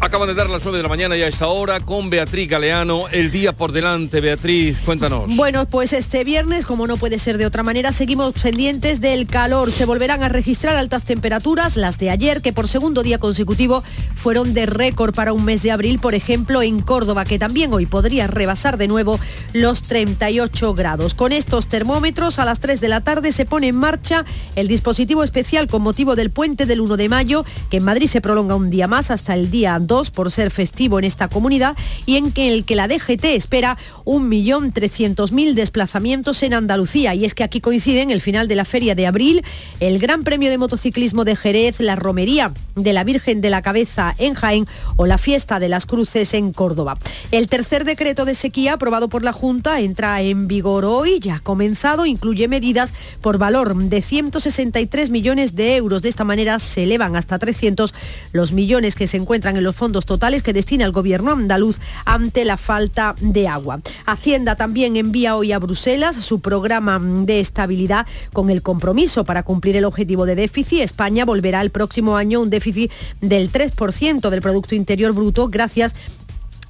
[0.00, 3.08] Acaban de dar las 9 de la mañana y a esta hora con Beatriz Galeano.
[3.08, 5.34] El día por delante, Beatriz, cuéntanos.
[5.34, 9.72] Bueno, pues este viernes, como no puede ser de otra manera, seguimos pendientes del calor.
[9.72, 13.82] Se volverán a registrar altas temperaturas, las de ayer, que por segundo día consecutivo
[14.14, 17.86] fueron de récord para un mes de abril, por ejemplo, en Córdoba, que también hoy
[17.86, 19.18] podría rebasar de nuevo
[19.54, 21.14] los 38 grados.
[21.14, 24.24] Con estos termómetros, a las 3 de la tarde se pone en marcha
[24.56, 28.20] el dispositivo especial con motivo del puente del 1 de mayo, que en Madrid se
[28.20, 32.16] prolonga un día más hasta el día 2 por ser festivo en esta comunidad y
[32.16, 37.14] en el que la DGT espera 1.300.000 desplazamientos en Andalucía.
[37.14, 39.42] Y es que aquí coinciden el final de la feria de abril,
[39.80, 44.14] el Gran Premio de Motociclismo de Jerez, la romería de la Virgen de la Cabeza
[44.18, 46.98] en Jaén o la fiesta de las Cruces en Córdoba.
[47.30, 51.40] El tercer decreto de sequía aprobado por la Junta entra en vigor hoy, ya ha
[51.40, 56.02] comenzado, incluye medidas por valor de 163 millones de euros.
[56.02, 57.94] De esta manera se elevan hasta 300
[58.32, 62.44] los millones que se encuentran en los fondos totales que destina el gobierno andaluz ante
[62.44, 63.80] la falta de agua.
[64.06, 69.76] Hacienda también envía hoy a Bruselas su programa de estabilidad con el compromiso para cumplir
[69.76, 70.80] el objetivo de déficit.
[70.80, 75.94] España volverá el próximo año un déficit del 3% del Producto Interior Bruto gracias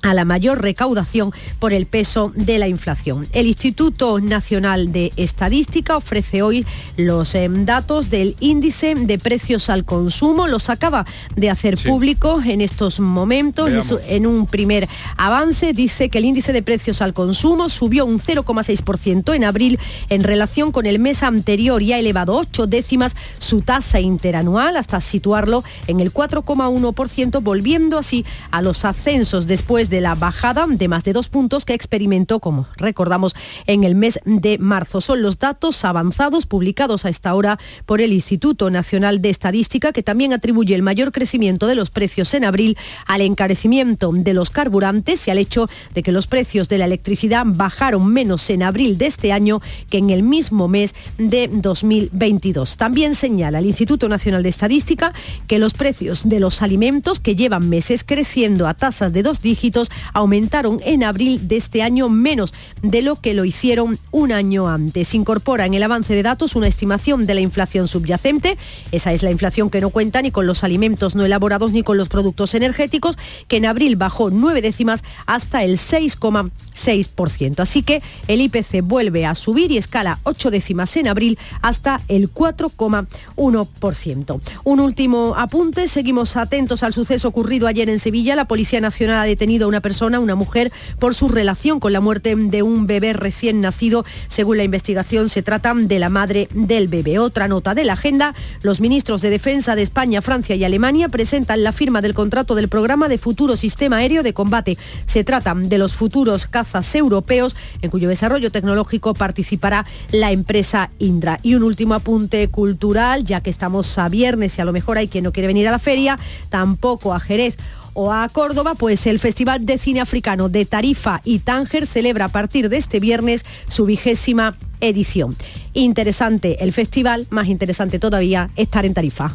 [0.06, 3.26] a la mayor recaudación por el peso de la inflación.
[3.32, 6.64] El Instituto Nacional de Estadística ofrece hoy
[6.96, 10.46] los eh, datos del índice de precios al consumo.
[10.46, 13.94] Los acaba de hacer público en estos momentos.
[14.08, 19.34] En un primer avance dice que el índice de precios al consumo subió un 0,6%
[19.34, 23.98] en abril en relación con el mes anterior y ha elevado ocho décimas su tasa
[23.98, 30.14] interanual hasta situarlo en el 4,1%, volviendo así a los ascensos después de de la
[30.14, 33.34] bajada de más de dos puntos que experimentó, como recordamos,
[33.66, 35.00] en el mes de marzo.
[35.00, 40.02] Son los datos avanzados publicados a esta hora por el Instituto Nacional de Estadística, que
[40.02, 45.26] también atribuye el mayor crecimiento de los precios en abril al encarecimiento de los carburantes
[45.28, 49.06] y al hecho de que los precios de la electricidad bajaron menos en abril de
[49.06, 52.76] este año que en el mismo mes de 2022.
[52.76, 55.14] También señala el Instituto Nacional de Estadística
[55.46, 59.75] que los precios de los alimentos que llevan meses creciendo a tasas de dos dígitos
[60.12, 65.14] aumentaron en abril de este año menos de lo que lo hicieron un año antes.
[65.14, 68.56] Incorpora en el avance de datos una estimación de la inflación subyacente.
[68.92, 71.96] Esa es la inflación que no cuenta ni con los alimentos no elaborados ni con
[71.96, 77.60] los productos energéticos, que en abril bajó nueve décimas hasta el 6,6%.
[77.60, 82.32] Así que el IPC vuelve a subir y escala ocho décimas en abril hasta el
[82.32, 84.40] 4,1%.
[84.64, 85.88] Un último apunte.
[85.88, 88.36] Seguimos atentos al suceso ocurrido ayer en Sevilla.
[88.36, 92.34] La Policía Nacional ha detenido una persona, una mujer, por su relación con la muerte
[92.36, 94.04] de un bebé recién nacido.
[94.28, 97.18] Según la investigación, se trata de la madre del bebé.
[97.18, 101.64] Otra nota de la agenda, los ministros de Defensa de España, Francia y Alemania presentan
[101.64, 104.78] la firma del contrato del programa de futuro sistema aéreo de combate.
[105.06, 111.40] Se trata de los futuros cazas europeos, en cuyo desarrollo tecnológico participará la empresa Indra.
[111.42, 115.08] Y un último apunte cultural, ya que estamos a viernes y a lo mejor hay
[115.08, 116.18] quien no quiere venir a la feria,
[116.48, 117.56] tampoco a Jerez
[117.96, 122.28] o a Córdoba, pues el Festival de Cine Africano de Tarifa y Tánger celebra a
[122.28, 125.34] partir de este viernes su vigésima edición.
[125.72, 129.32] Interesante el festival, más interesante todavía estar en Tarifa.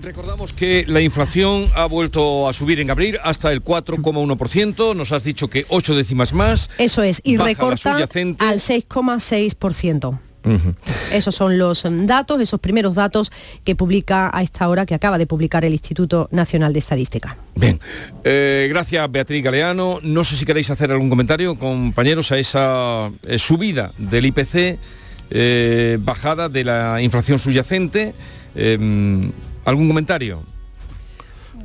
[0.00, 4.94] Recordamos que la inflación ha vuelto a subir en abril hasta el 4,1%.
[4.94, 6.70] Nos has dicho que ocho décimas más.
[6.78, 10.18] Eso es, y recorta al 6,6%.
[11.12, 13.30] Esos son los mm, datos, esos primeros datos
[13.64, 17.36] que publica a esta hora, que acaba de publicar el Instituto Nacional de Estadística.
[17.54, 17.80] Bien,
[18.24, 19.98] eh, gracias Beatriz Galeano.
[20.02, 24.78] No sé si queréis hacer algún comentario, compañeros, a esa eh, subida del IPC,
[25.30, 28.14] eh, bajada de la inflación subyacente.
[29.64, 30.42] ¿Algún comentario?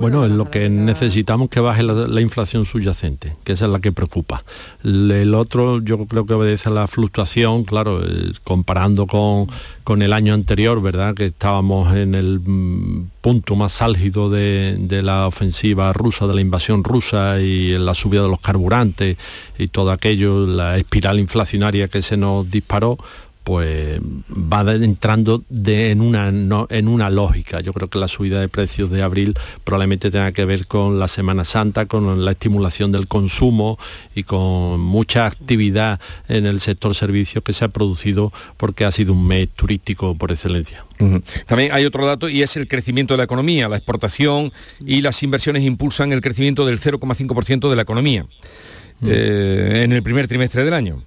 [0.03, 3.93] Bueno, es lo que necesitamos que baje la, inflación subyacente, que esa es la que
[3.93, 4.43] preocupa.
[4.83, 9.47] El, otro yo creo que obedece a la fluctuación, claro, eh, comparando con,
[9.85, 11.15] con, el año anterior, ¿verdad?
[11.15, 16.41] Que estábamos en el mm, punto más álgido de, de, la ofensiva rusa, de la
[16.41, 19.15] invasión rusa y la subida de los carburantes
[19.57, 22.97] y todo aquello, la espiral inflacionaria que se nos disparó,
[23.43, 27.59] pues va entrando en, una, en una lógica.
[27.59, 31.07] Yo creo que la subida de precios de abril probablemente tenga que ver con la
[31.07, 33.77] Semana Santa, con la estimulación del consumo
[34.15, 35.99] y con mucha actividad
[36.29, 40.31] en el sector servicios que se ha producido porque ha sido un mes turístico por
[40.31, 40.85] excelencia.
[41.45, 43.67] También hay otro dato y es el crecimiento de la economía.
[43.67, 44.53] La exportación
[44.85, 48.23] y las inversiones impulsan el crecimiento del 0,5% de la economía
[49.01, 49.07] mm.
[49.09, 51.03] eh, en el primer trimestre del año.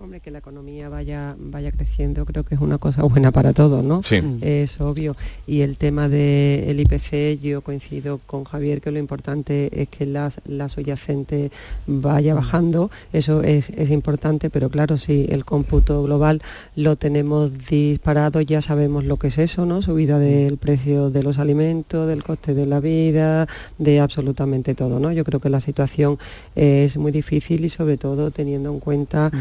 [0.00, 3.82] Hombre, que la economía vaya, vaya creciendo creo que es una cosa buena para todos,
[3.82, 4.04] ¿no?
[4.04, 4.20] Sí.
[4.42, 5.16] Es obvio.
[5.44, 10.30] Y el tema del IPC, yo coincido con Javier que lo importante es que la,
[10.46, 11.50] la subyacente
[11.88, 16.42] vaya bajando, eso es, es importante, pero claro, si el cómputo global
[16.76, 19.82] lo tenemos disparado, ya sabemos lo que es eso, ¿no?
[19.82, 23.48] Subida del precio de los alimentos, del coste de la vida,
[23.78, 25.10] de absolutamente todo, ¿no?
[25.10, 26.18] Yo creo que la situación
[26.54, 29.32] es muy difícil y sobre todo teniendo en cuenta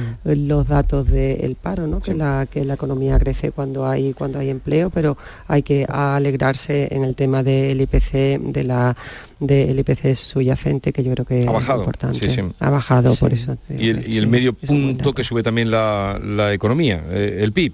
[0.48, 2.00] los datos del paro, ¿no?
[2.00, 5.18] que, la, que la economía crece cuando hay, cuando hay empleo, pero
[5.48, 8.96] hay que alegrarse en el tema del IPC, de la
[9.40, 12.20] del IPC subyacente, que yo creo que Ha bajado, es importante.
[12.20, 12.42] sí, sí.
[12.60, 13.58] Ha bajado, por eso.
[13.70, 17.52] Y el, y el Sí, medio punto que sube también la, la economía, eh, el
[17.52, 17.74] PIB.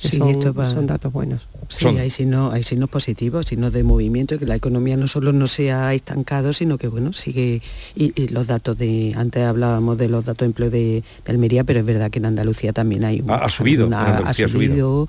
[0.00, 1.48] Que Sí, son, esto va- son datos buenos.
[1.68, 5.08] Sí, Son- hay signos, hay signos positivos, signos de movimiento, y que la economía no
[5.08, 7.62] solo no se ha estancado, sino que bueno, sigue,
[7.96, 11.64] y, y los datos de, antes hablábamos de los datos de empleo de, de Almería,
[11.64, 15.08] pero es verdad que en Andalucía también hay un- Ha- ha subido, una- ha subido.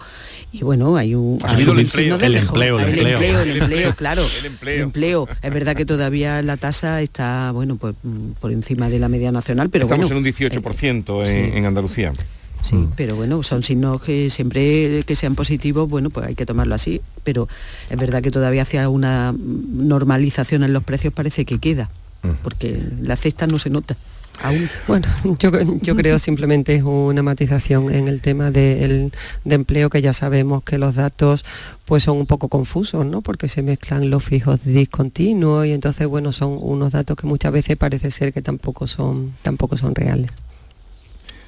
[0.51, 2.01] y bueno, hay un Ha subido el empleo.
[2.03, 3.13] signos de El empleo, el el empleo.
[3.19, 4.23] empleo, el empleo, claro,
[4.63, 5.27] El empleo.
[5.43, 9.31] Es verdad que todavía la tasa está, bueno, pues mm, por encima de la media
[9.31, 11.57] nacional, pero Estamos bueno, en un 18% en, sí.
[11.57, 12.11] en Andalucía.
[12.61, 12.91] Sí, Mm.
[12.95, 17.01] pero bueno, son signos que siempre que sean positivos, bueno, pues hay que tomarlo así,
[17.23, 17.47] pero
[17.89, 21.89] es verdad que todavía hacia una normalización en los precios parece que queda,
[22.23, 22.29] Mm.
[22.43, 23.95] porque la cesta no se nota
[24.43, 24.69] aún.
[24.87, 25.07] Bueno,
[25.39, 25.51] yo,
[25.81, 29.11] yo creo simplemente es una matización en el tema del-
[29.45, 31.43] de empleo que ya sabemos que los datos
[31.85, 33.21] pues son un poco confusos, ¿no?
[33.21, 37.77] Porque se mezclan los fijos discontinuos y entonces bueno son unos datos que muchas veces
[37.77, 40.29] parece ser que tampoco son tampoco son reales.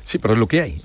[0.03, 0.81] Sí, pero es lo que hay.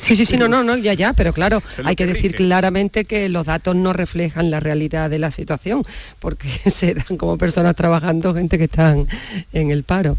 [0.00, 3.04] Sí, sí, sí, no, no, no, ya, ya, pero claro, hay que que decir claramente
[3.04, 5.82] que los datos no reflejan la realidad de la situación,
[6.18, 9.08] porque se dan como personas trabajando gente que están
[9.52, 10.16] en el paro.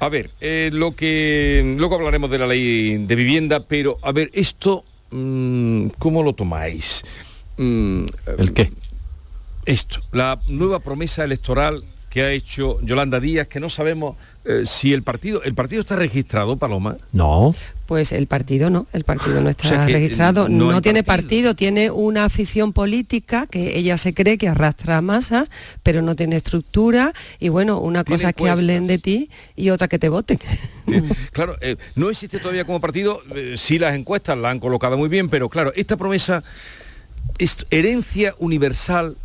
[0.00, 4.30] A ver, eh, lo que luego hablaremos de la ley de vivienda, pero a ver,
[4.32, 7.04] esto, mm, ¿cómo lo tomáis?
[7.56, 8.04] Mm,
[8.38, 8.72] ¿El qué?
[9.66, 11.84] Esto, la nueva promesa electoral
[12.14, 14.14] que ha hecho Yolanda Díaz, que no sabemos
[14.44, 16.96] eh, si el partido, el partido está registrado, Paloma.
[17.10, 17.56] No,
[17.86, 21.50] Pues el partido no, el partido no está O sea que, registrado, no tiene partido.
[21.50, 21.54] partido.
[21.56, 25.50] tiene una afición política que ella se cree que arrastra masas,
[25.82, 29.88] pero no tiene estructura y bueno, una cosa es que hablen de ti y otra
[29.88, 30.38] que te voten.
[30.86, 31.02] Sí,
[31.32, 35.08] Claro, eh, no existe todavía como partido, eh, sí las encuestas la han colocado muy
[35.08, 36.44] bien, pero claro, esta promesa
[37.38, 39.16] es herencia universal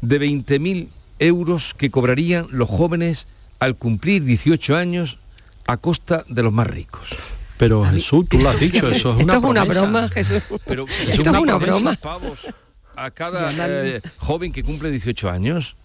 [0.00, 0.88] de 20.000
[1.18, 3.26] euros que cobrarían los jóvenes
[3.60, 5.18] al cumplir 18 años
[5.66, 7.08] a costa de los más ricos.
[7.56, 9.80] pero Jesús, tú lo has dicho, eso es Esto una es una promesa.
[9.82, 10.42] broma, Jesús.
[10.66, 11.94] Pero Esto es una broma.
[11.94, 12.48] pavos
[12.96, 13.50] a cada
[13.96, 15.76] eh, joven que cumple 18 años.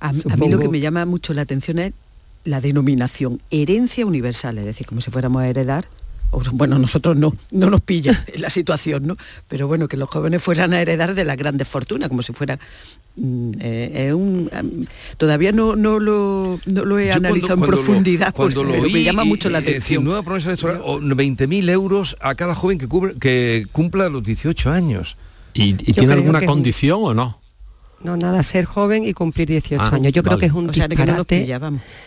[0.00, 1.92] A, a mí lo que me llama mucho la atención es
[2.44, 5.86] la denominación herencia universal, es decir, como si fuéramos a heredar.
[6.52, 9.16] Bueno, nosotros no, no nos pilla la situación, ¿no?
[9.48, 12.58] Pero bueno, que los jóvenes fueran a heredar de las grandes fortunas, como si fuera...
[13.16, 14.86] mm, eh, un, am,
[15.16, 18.64] todavía no, no, lo, no lo he Yo analizado cuando- en cuando lo- profundidad, cuando
[18.64, 20.04] lo pero me llama mucho la eh, decir, atención.
[20.04, 24.70] nueva promesa electoral, o 20.000 euros a cada joven que, cubre- que cumpla los 18
[24.70, 25.16] años.
[25.52, 27.39] ¿Y, tiene alguna un- condición o no?
[28.02, 30.12] No, nada, ser joven y cumplir 18 Ah, años.
[30.14, 31.58] Yo creo que es un O sea, no disparate.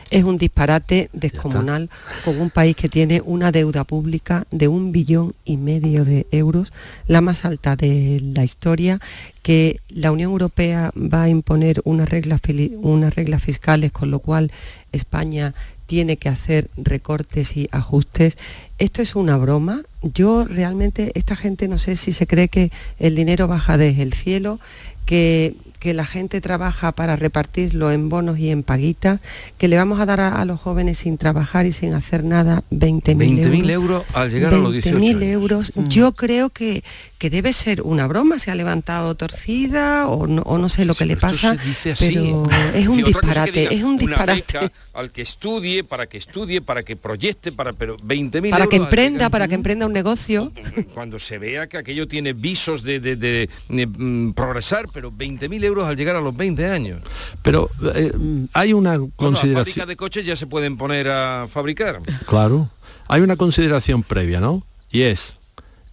[0.10, 1.90] es un disparate descomunal
[2.26, 6.74] con un país que tiene una deuda pública de un billón y medio de euros,
[7.06, 9.00] la más alta de la historia,
[9.44, 12.42] que la Unión Europea va a imponer unas reglas,
[12.82, 14.52] unas reglas fiscales, con lo cual
[14.92, 15.54] España
[15.86, 18.40] tiene que hacer recortes y ajustes.
[18.80, 19.84] Esto es una broma.
[20.02, 24.14] Yo realmente, esta gente no sé si se cree que el dinero baja desde el
[24.14, 24.60] cielo,
[25.06, 29.20] que, que la gente trabaja para repartirlo en bonos y en paguitas,
[29.58, 32.64] que le vamos a dar a, a los jóvenes sin trabajar y sin hacer nada
[32.72, 33.70] 20.000 20.000 euros.
[33.70, 35.22] euros al llegar a los 18 20.000 años.
[35.24, 35.74] euros.
[35.90, 36.86] Yo creo que,
[37.18, 40.94] que debe ser una broma, se ha levantado torcida o no, o no sé lo
[40.96, 41.64] que Sí, le pero esto pasa,
[42.00, 42.44] pero
[42.76, 44.72] es un Sí, que disparate, diga, es un disparate.
[44.94, 48.88] al que estudie, para que estudie, para que proyecte, para pero 20.000 Para que euros
[48.90, 50.54] emprenda, para que emprenda un negocio.
[50.94, 55.62] cuando se vea que aquello tiene visos de, de- de- de, mm, progresar, pero 20.000
[55.66, 57.02] euros al llegar a los 20 años.
[57.42, 58.12] Pero eh,
[58.54, 59.88] hay una Bueno, las fábricas consideración...
[59.88, 62.02] de coches ya se pueden poner a fabricar.
[62.28, 62.70] Claro,
[63.08, 64.64] hay una consideración previa, ¿no?
[64.92, 65.36] Y es,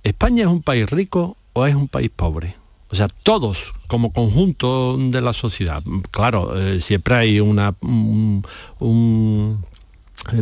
[0.03, 2.57] ¿España es un país rico o es un país pobre?
[2.93, 5.83] O sea, todos como conjunto de la sociedad.
[6.11, 8.45] Claro, eh, siempre hay una, un,
[8.81, 9.65] un-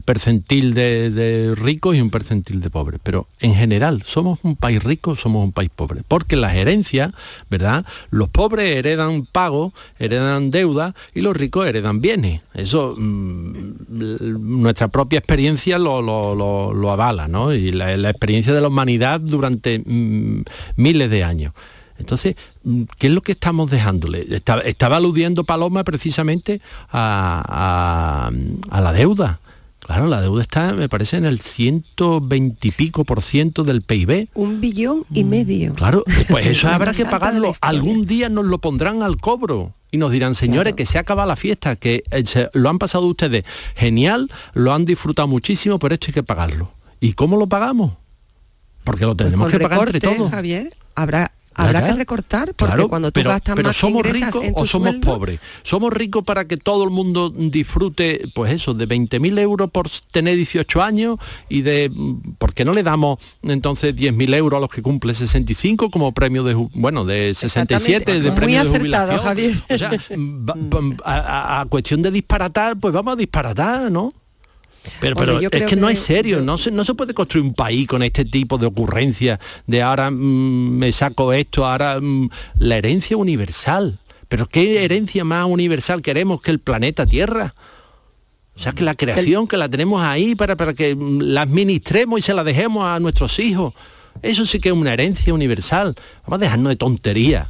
[0.05, 3.01] percentil de, ricos y un percentil de pobres.
[3.03, 6.03] Pero en general, ¿somos un país rico somos un país pobre?
[6.07, 7.13] Porque las herencias,
[7.49, 7.85] ¿verdad?
[8.11, 12.43] Los pobres heredan pago, heredan deuda y los ricos heredan bienes.
[12.55, 17.53] Eso, mm, nuestra propia experiencia lo, avala, ¿no?
[17.53, 20.43] Y la, experiencia de la humanidad durante mm,
[20.77, 21.53] miles de años.
[21.99, 22.37] Entonces,
[22.99, 24.27] ¿qué es lo que estamos dejándole?
[24.31, 26.61] Estaba, aludiendo Paloma precisamente
[26.93, 28.31] a
[28.71, 29.41] la deuda
[29.89, 34.29] Claro, la deuda está, me parece, en el 120 y pico por ciento del PIB.
[34.35, 35.73] Un billón y medio.
[35.77, 37.53] Claro, pues eso habrá que pagarlo.
[37.63, 41.37] Algún día nos lo pondrán al cobro y nos dirán, señores, que se acaba la
[41.37, 46.13] fiesta, que eh, lo han pasado ustedes genial, lo han disfrutado muchísimo, pero esto hay
[46.13, 46.71] que pagarlo.
[47.01, 47.93] ¿Y cómo lo pagamos?
[48.85, 50.31] Porque lo pues tenemos que pagar entre todos.
[50.31, 54.97] Javier, habrá Habrá que recortar porque cuando tú pero, gastas pero somos ricos o somos
[54.97, 55.41] pobres.
[55.63, 60.37] Somos ricos para que todo el mundo disfrute, pues eso, de 20.000 euros por tener
[60.37, 61.91] 18 años y de,
[62.39, 66.45] ¿por qué no le damos entonces 10.000 euros a los que cumple 65 como premio
[66.45, 69.19] de, bueno, de 67 de premio de jubilación?
[69.19, 69.55] Javier.
[69.69, 69.91] O sea,
[71.05, 74.13] a cuestión de disparatar, pues vamos a disparatar, ¿no?
[75.01, 77.87] Pero, pero es que, no es serio, no, se, no se puede construir un país
[77.87, 83.17] con este tipo de ocurrencias de ahora mm, me saco esto, ahora mm, la herencia
[83.17, 83.99] universal.
[84.29, 87.55] Pero ¿qué herencia más universal queremos que el planeta Tierra?
[88.55, 92.19] O sea, que la creación, que la tenemos ahí para, para que mm, la administremos
[92.19, 93.75] y se la dejemos a nuestros hijos.
[94.23, 95.95] Eso sí que es una herencia universal.
[96.25, 97.49] Vamos a dejarnos de tonterías.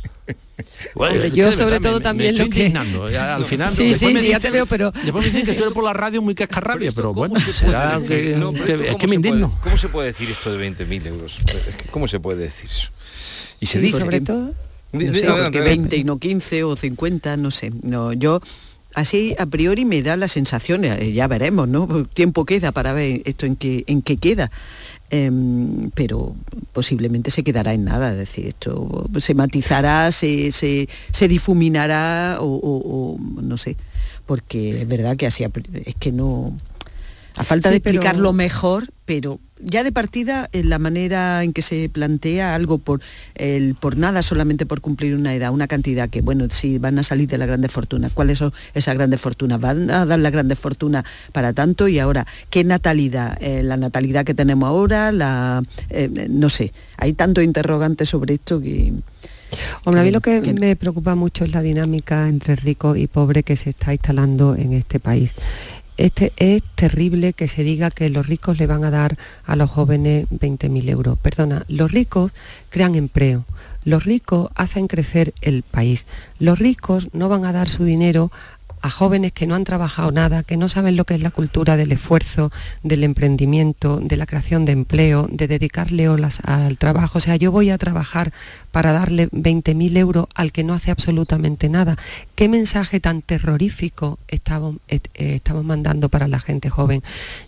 [0.94, 4.66] Bueno, yo sobre todo también lo que al final sí, sí, sí, ya te veo
[4.66, 9.06] pero después me dicen que estoy por la radio muy cascarrabia pero, bueno es que
[9.08, 9.58] me indigno.
[9.62, 11.38] ¿cómo se puede decir esto de 20.000 euros?
[11.90, 12.90] ¿cómo se puede decir eso?
[13.60, 14.54] y se dice sobre todo
[14.92, 18.40] no sé, porque 20 y no 15 o 50 no sé no yo
[18.94, 23.22] así a priori me da la sensación eh, ya veremos no tiempo queda para ver
[23.24, 24.50] esto en qué en qué queda
[25.10, 26.34] Em, pero
[26.74, 33.56] posiblemente se quedará en nada, es decir, esto se matizará, se, se, difuminará o, no
[33.56, 33.76] sé,
[34.26, 36.52] porque es verdad que así es que no,
[37.36, 41.88] a falta de explicarlo mejor, pero ya de partida en la manera en que se
[41.88, 43.00] plantea algo por
[43.34, 47.02] el por nada solamente por cumplir una edad, una cantidad que bueno, si van a
[47.02, 49.60] salir de la grande fortuna, ¿cuáles son esas grandes fortunas?
[49.60, 51.88] ¿Van a dar la grande fortuna para tanto?
[51.88, 53.36] Y ahora, ¿qué natalidad?
[53.40, 58.60] Eh, la natalidad que tenemos ahora, la eh, no sé, hay tanto interrogante sobre esto
[58.60, 58.92] que
[59.84, 63.42] Hombre, a mí lo que, me preocupa mucho es la dinámica entre rico y pobre
[63.42, 65.34] que se está instalando en este país.
[65.98, 69.68] Este, es terrible que se diga que los ricos le van a dar a los
[69.68, 71.18] jóvenes 20.000 euros.
[71.18, 72.30] Perdona, los ricos
[72.70, 73.44] crean empleo,
[73.84, 76.06] los ricos hacen crecer el país,
[76.38, 78.30] los ricos no van a dar su dinero
[78.82, 81.76] a jóvenes que no han trabajado nada, que no saben lo que es la cultura
[81.76, 87.18] del esfuerzo, del emprendimiento, de la creación de empleo, de dedicarle horas al trabajo.
[87.18, 88.32] O sea, yo voy a trabajar
[88.70, 91.96] para darle 20.000 euros al que no hace absolutamente nada.
[92.34, 97.02] ¿Qué mensaje tan terrorífico eh, estamos mandando para la gente joven?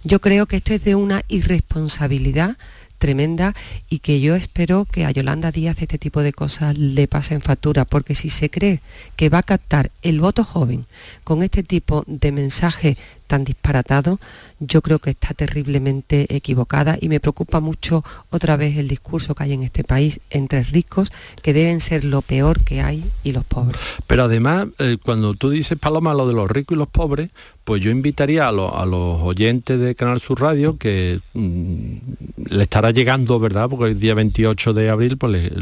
[0.05, 2.57] Yo creo que esto es de una irresponsabilidad
[3.01, 3.55] tremenda
[3.89, 7.85] y que yo espero que a Yolanda Díaz este tipo de cosas le pasen factura,
[7.85, 8.81] porque si se cree
[9.17, 10.87] que va a captar el voto joven
[11.25, 12.97] con este tipo de mensaje
[13.31, 14.19] tan disparatado,
[14.59, 19.45] yo creo que está terriblemente equivocada y me preocupa mucho otra vez el discurso que
[19.45, 23.45] hay en este país entre ricos, que deben ser lo peor que hay, y los
[23.45, 23.81] pobres.
[24.09, 27.31] Pero además, eh, cuando tú dices, Paloma, lo de los ricos y los pobres,
[27.71, 31.95] pues yo invitaría a, los oyentes de Canal Sur Radio que mm,
[32.49, 33.69] le estará llegando, ¿verdad?
[33.71, 35.53] Porque el día 28 de abril pues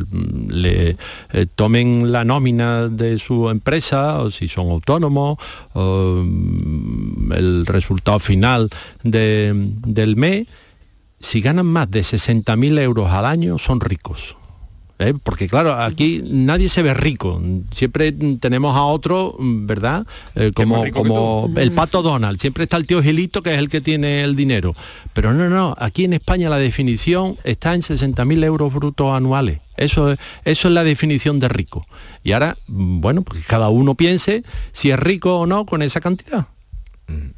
[0.49, 0.97] le,
[1.33, 5.37] eh, tomen la nómina de su empresa, o si son autónomos,
[5.75, 8.71] mm, el resultado final
[9.03, 10.47] del mes,
[11.21, 14.37] si ganan más de 60.000 euros al año, son ricos.
[14.99, 15.15] ¿eh?
[15.23, 17.41] Porque claro, aquí nadie se ve rico.
[17.71, 20.07] Siempre tenemos a otro, ¿verdad?
[20.35, 22.41] Eh, como como el pato Donald.
[22.41, 24.75] Siempre está el tío Gilito, que es el que tiene el dinero.
[25.13, 29.61] Pero no, no, aquí en España la definición está en 60.000 euros brutos anuales.
[29.77, 30.13] Eso,
[30.45, 31.87] eso es la definición de rico.
[32.25, 36.49] Y ahora, bueno, pues cada uno piense si es rico o no con esa cantidad.
[37.07, 37.38] Mm.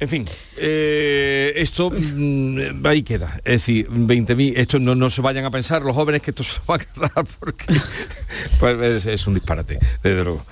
[0.00, 0.24] En fin,
[0.56, 3.34] eh, esto mm, ahí queda.
[3.44, 6.52] Es decir, 20.000, esto no, no se vayan a pensar los jóvenes que esto se
[6.70, 7.64] va a quedar porque
[8.60, 10.46] pues, es, un disparate, desde luego.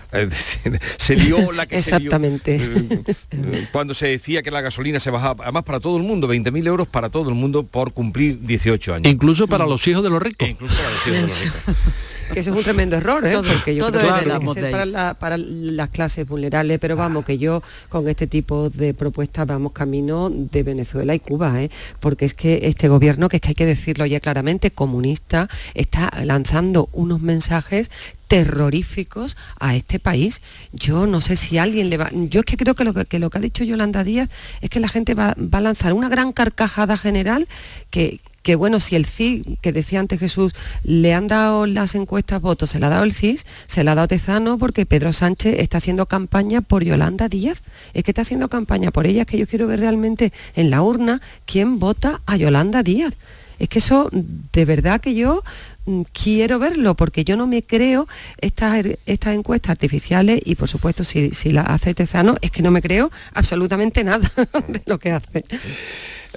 [0.99, 2.59] se dio la que Exactamente.
[2.59, 3.05] se dio.
[3.31, 6.67] Eh, cuando se decía que la gasolina se bajaba, además para todo el mundo, 20.000
[6.67, 9.13] euros para todo el mundo por cumplir 18 años.
[9.13, 10.49] Incluso para los hijos de los ricos.
[10.49, 11.77] incluso para los hijos de los ricos.
[12.33, 13.33] que eso es un tremendo error, ¿eh?
[13.33, 16.97] Todo- porque yo todo creo que tiene que para, la- para las clases vulnerables, pero
[16.97, 21.71] vamos, que yo con este tipo de propuestas vamos camino de Venezuela y Cuba, ¿eh?
[22.01, 26.11] porque es que este gobierno, que es que hay que decirlo ya claramente, comunista, está
[26.25, 27.91] lanzando unos mensajes
[28.29, 30.43] terroríficos a este país.
[30.73, 32.11] Yo no sé si alguien le va...
[32.13, 34.29] Yo es que creo que lo que, que lo que ha dicho Yolanda Díaz
[34.61, 37.47] es que la gente va, va a lanzar una gran carcajada general
[37.91, 42.41] que, que bueno, si el CIS, que decía antes Jesús, le han dado las encuestas
[42.41, 45.57] votos, se la ha dado el CIS, se la ha dado Tezano porque Pedro Sánchez
[45.59, 47.61] está haciendo campaña por Yolanda Díaz.
[47.93, 50.81] Es que está haciendo campaña por ella, es que yo quiero ver realmente en la
[50.81, 53.15] urna quién vota a Yolanda Díaz.
[53.59, 55.43] Es que eso, de verdad que yo
[55.87, 58.07] mm, quiero verlo, porque yo no me creo
[58.41, 62.71] estas, estas encuestas artificiales y por supuesto si, si las hace Tezano, es que no
[62.71, 64.31] me creo absolutamente nada
[64.69, 65.45] de lo que hace.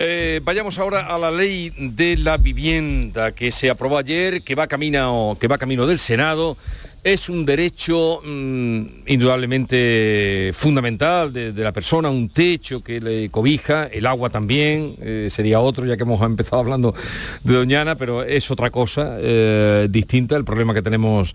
[0.02, 4.66] Eh, vayamos ahora a la ley de la vivienda que se aprobó ayer, que va
[4.66, 6.56] camino, que va camino del Senado.
[7.02, 14.06] Es un derecho mm, indudablemente fundamental de, la persona, un techo que le cobija, el
[14.06, 16.94] agua también, eh, sería otro, ya que hemos empezado hablando
[17.42, 21.34] de Doñana, pero es otra cosa eh, distinta, el problema que tenemos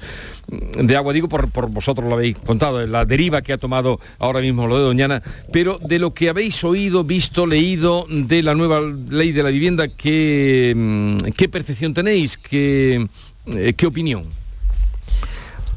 [0.51, 4.01] mm, de agua, digo por, por vosotros lo habéis contado, la deriva que ha tomado
[4.19, 8.55] ahora mismo lo de Doñana, pero de lo que habéis oído, visto, leído de la
[8.55, 12.37] nueva ley de la vivienda, ¿qué, mm, qué percepción tenéis?
[12.37, 13.07] ¿Qué,
[13.47, 14.45] eh, qué opinión?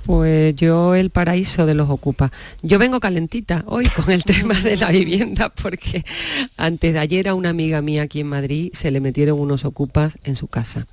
[0.07, 2.31] Pues yo el paraíso de los ocupa.
[2.61, 6.05] Yo vengo calentita hoy con el tema de la vivienda porque
[6.55, 10.17] antes de ayer a una amiga mía aquí en Madrid se le metieron unos ocupas
[10.23, 10.87] en su casa.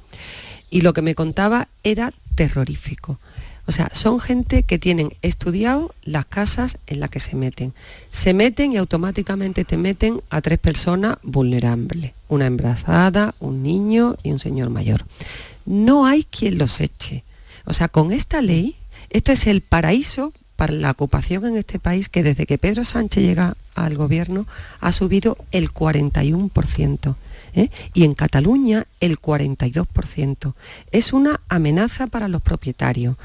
[0.68, 3.21] Y lo que me contaba era terrorífico.
[3.66, 7.73] O sea, son gente que tienen estudiado las casas en las que se meten.
[8.11, 12.14] Se meten y automáticamente te meten a tres personas vulnerables.
[12.26, 15.06] Una embarazada, un niño y un señor mayor.
[15.66, 17.23] No hay quien los eche.
[17.64, 18.76] O sea, con esta ley,
[19.14, 23.23] esto es el paraíso para la ocupación en este país que desde que Pedro Sánchez
[23.23, 24.47] llega al gobierno
[24.80, 27.14] ha subido el 41%.
[27.54, 27.71] ¿eh?
[27.94, 30.54] Y en Cataluña el 42%.
[30.90, 33.16] Es una amenaza para los propietarios,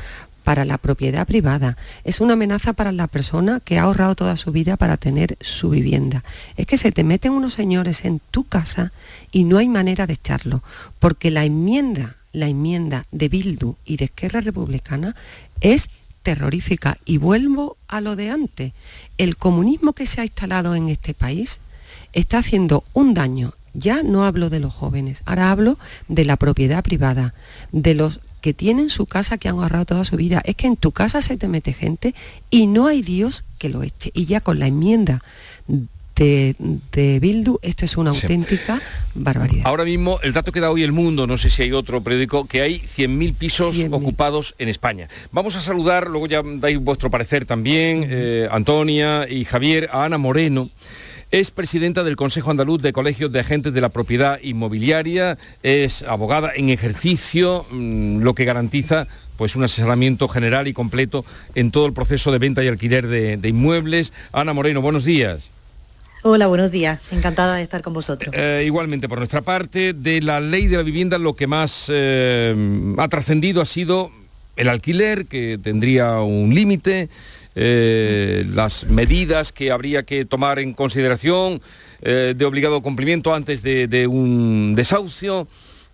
[0.43, 4.51] para la propiedad privada, es una amenaza para la persona que ha ahorrado toda su
[4.51, 6.23] vida para tener su vivienda.
[6.55, 8.91] Es que se te meten unos señores en tu casa
[9.31, 10.63] y no hay manera de echarlo,
[10.99, 15.15] porque la enmienda, la enmienda de Bildu y de Esquerra Republicana
[15.61, 15.89] es
[16.23, 16.97] terrorífica.
[17.05, 18.73] Y vuelvo a lo de antes.
[19.17, 21.59] El comunismo que se ha instalado en este país
[22.13, 23.53] está haciendo un daño.
[23.73, 27.35] Ya no hablo de los jóvenes, ahora hablo de la propiedad privada,
[27.71, 30.41] de los que tienen su casa, que han ahorrado toda su vida.
[30.43, 32.15] Es que en tu casa se te mete gente
[32.49, 34.11] y no hay Dios que lo eche.
[34.13, 35.23] Y ya con la enmienda
[36.19, 36.55] de,
[36.91, 38.21] de Bildu, esto es una Sí.
[38.23, 38.81] auténtica
[39.15, 39.63] barbaridad.
[39.65, 42.45] Ahora mismo, el dato que da hoy El Mundo, no sé si hay otro periódico,
[42.45, 43.93] que hay 100.000 pisos 100.000.
[43.93, 45.07] ocupados en España.
[45.31, 50.17] Vamos a saludar, luego ya dais vuestro parecer también, eh, Antonia y Javier, a Ana
[50.17, 50.69] Moreno.
[51.31, 56.51] Es presidenta del Consejo Andaluz de Colegios de Agentes de la Propiedad Inmobiliaria, es abogada
[56.55, 61.23] en ejercicio, mm, lo que garantiza pues un asesoramiento general y completo
[61.55, 64.11] en todo el proceso de venta y alquiler de, de inmuebles.
[64.33, 65.51] Ana Moreno, buenos días.
[66.21, 66.99] Hola, buenos días.
[67.11, 68.35] Encantada de estar con vosotros.
[68.35, 72.53] Eh, igualmente, por nuestra parte, de la ley de la vivienda lo que más eh,
[72.97, 74.11] ha trascendido ha sido
[74.57, 77.07] el alquiler, que tendría un límite,
[77.55, 81.61] eh, las medidas que habría que tomar en consideración
[82.01, 85.47] de obligado cumplimiento antes de, un desahucio.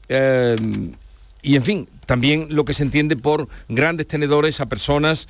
[0.08, 5.28] y en fin, también lo que se entiende por grandes tenedores a personas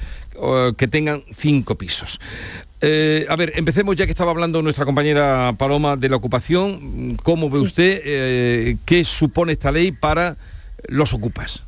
[0.77, 2.19] que tengan cinco pisos.
[2.81, 7.17] Eh, a ver, empecemos ya que estaba hablando nuestra compañera Paloma de la ocupación.
[7.23, 7.63] ¿Cómo ve Sí.
[7.63, 10.35] usted eh, qué supone esta ley para
[10.87, 11.63] los ocupas?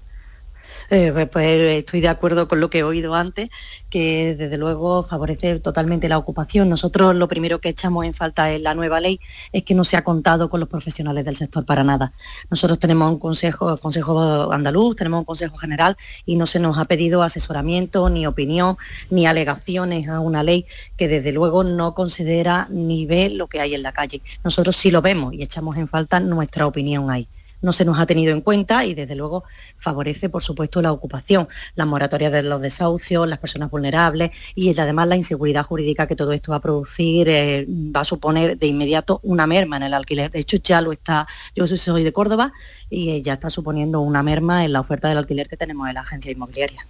[0.90, 3.50] Eh, pues, pues, estoy de acuerdo con lo que he oído antes,
[3.90, 6.70] que desde luego favorece totalmente la ocupación.
[6.70, 9.20] Nosotros lo primero que echamos en falta en la nueva ley
[9.52, 12.14] es que no se ha contado con los profesionales del sector para nada.
[12.50, 16.86] Nosotros tenemos un consejo, consejo andaluz, tenemos un consejo general y no se nos ha
[16.86, 18.78] pedido asesoramiento, ni opinión,
[19.10, 23.76] ni alegaciones a una ley que desde luego no considera ni ve lo que hay
[23.76, 24.22] en la calle.
[24.44, 27.28] Nosotros sí lo vemos y echamos en falta nuestra opinión ahí
[27.62, 29.44] no se nos ha tenido en cuenta y desde luego
[29.76, 35.08] favorece, por supuesto, la ocupación, la moratoria de los desahucios, las personas vulnerables y además
[35.08, 39.20] la inseguridad jurídica que todo esto va a producir eh, va a suponer de inmediato
[39.24, 40.32] una merma en el alquiler.
[40.32, 42.54] De hecho, ya lo está, yo soy de Córdoba
[42.90, 45.96] y eh, ya está suponiendo una merma en la oferta del alquiler que tenemos en
[45.96, 46.86] la agencia inmobiliaria.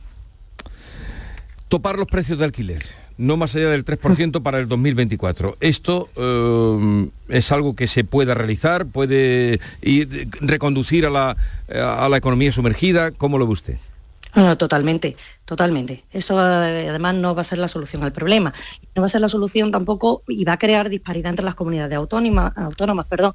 [1.67, 2.83] Topar los precios de alquiler,
[3.17, 5.57] no más allá del 3% para el 2024.
[5.59, 8.85] ¿Esto eh, es algo que se pueda realizar?
[8.85, 11.37] ¿Puede ir, reconducir a la,
[11.69, 13.11] a la economía sumergida?
[13.11, 13.77] ¿Cómo lo ve usted?
[14.57, 15.15] totalmente,
[15.47, 16.03] totalmente.
[16.11, 18.53] Eso eh, además no va a ser la solución al problema.
[18.93, 21.95] No va a ser la solución tampoco y va a crear disparidad entre las comunidades
[21.95, 23.33] autónomas, autónomas perdón,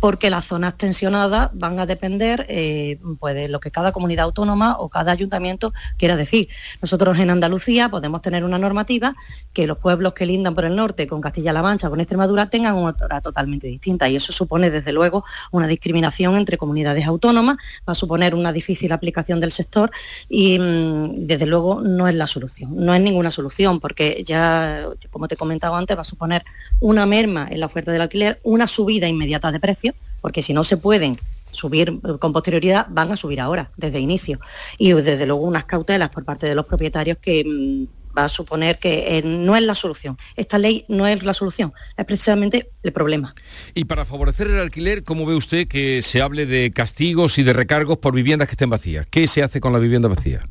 [0.00, 4.76] porque las zonas tensionadas van a depender eh, pues de lo que cada comunidad autónoma
[4.80, 6.48] o cada ayuntamiento quiera decir.
[6.80, 9.14] Nosotros en Andalucía podemos tener una normativa
[9.52, 12.96] que los pueblos que lindan por el norte con Castilla-La Mancha, con Extremadura, tengan una
[13.00, 17.94] hora totalmente distinta y eso supone desde luego una discriminación entre comunidades autónomas, va a
[17.94, 19.92] suponer una difícil aplicación del sector
[20.28, 25.28] y mm, desde luego no es la solución, no es ninguna solución porque ya, como
[25.28, 26.44] te he comentado antes, va a suponer
[26.80, 30.64] una merma en la oferta del alquiler, una subida inmediata de precios porque si no
[30.64, 34.40] se pueden subir con posterioridad, van a subir ahora, desde inicio.
[34.78, 38.78] Y desde luego unas cautelas por parte de los propietarios que mm, va a suponer
[38.78, 40.16] que eh, no es la solución.
[40.36, 43.34] Esta ley no es la solución, es precisamente el problema.
[43.74, 47.52] Y para favorecer el alquiler, ¿cómo ve usted que se hable de castigos y de
[47.52, 49.06] recargos por viviendas que estén vacías?
[49.10, 50.48] ¿Qué se hace con la vivienda vacía?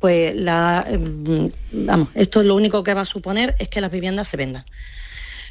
[0.00, 1.46] Pues mm,
[1.86, 4.64] vamos, esto lo único que va a suponer es que las viviendas se vendan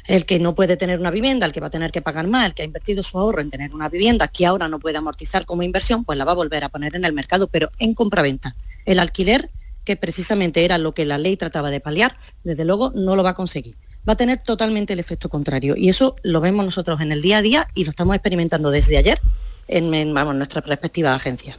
[0.06, 2.46] el que no puede tener una vivienda, el que va a tener que pagar más,
[2.46, 5.46] el que ha invertido su ahorro en tener una vivienda que ahora no puede amortizar
[5.46, 8.56] como inversión, pues la va a volver a poner en el mercado, pero en compraventa.
[8.86, 9.50] El alquiler,
[9.84, 13.30] que precisamente era lo que la ley trataba de paliar, desde luego no lo va
[13.30, 13.76] a conseguir.
[14.08, 15.76] Va a tener totalmente el efecto contrario.
[15.76, 18.96] Y eso lo vemos nosotros en el día a día y lo estamos experimentando desde
[18.96, 19.20] ayer
[19.68, 21.56] en, nuestra perspectiva de agencia.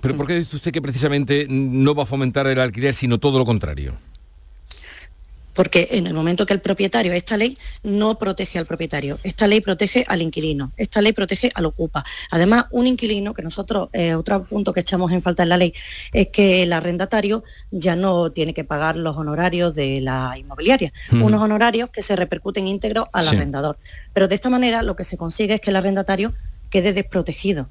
[0.00, 3.38] ¿Pero por qué dice usted que precisamente no va a fomentar el alquiler, sino todo
[3.38, 3.94] lo contrario?
[5.54, 9.60] porque en el momento que el propietario, esta ley no protege al propietario, esta ley
[9.60, 12.04] protege al inquilino, esta ley protege al ocupa.
[12.30, 15.72] Además, un inquilino, que nosotros, eh, otro punto que echamos en falta en la ley,
[16.12, 21.22] es que el arrendatario ya no tiene que pagar los honorarios de la inmobiliaria, mm.
[21.22, 23.78] unos honorarios que se repercuten íntegros al arrendador.
[24.12, 26.34] Pero de esta manera lo que se consigue es que el arrendatario
[26.70, 27.68] quede desprotegido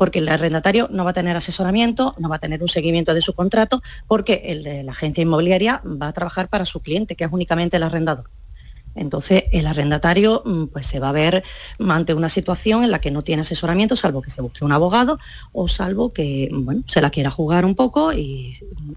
[0.00, 3.20] porque el arrendatario no va a tener asesoramiento, no va a tener un seguimiento de
[3.20, 7.24] su contrato, porque el de la agencia inmobiliaria va a trabajar para su cliente, que
[7.24, 8.30] es únicamente el arrendador.
[8.94, 11.44] Entonces, el arrendatario mm, pues, se va a ver
[11.86, 15.18] ante una situación en la que no tiene asesoramiento, salvo que se busque un abogado
[15.52, 18.56] o salvo que bueno, se la quiera jugar un poco y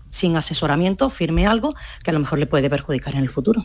[0.10, 3.62] sin asesoramiento firme algo que a lo mejor le puede perjudicar en el futuro.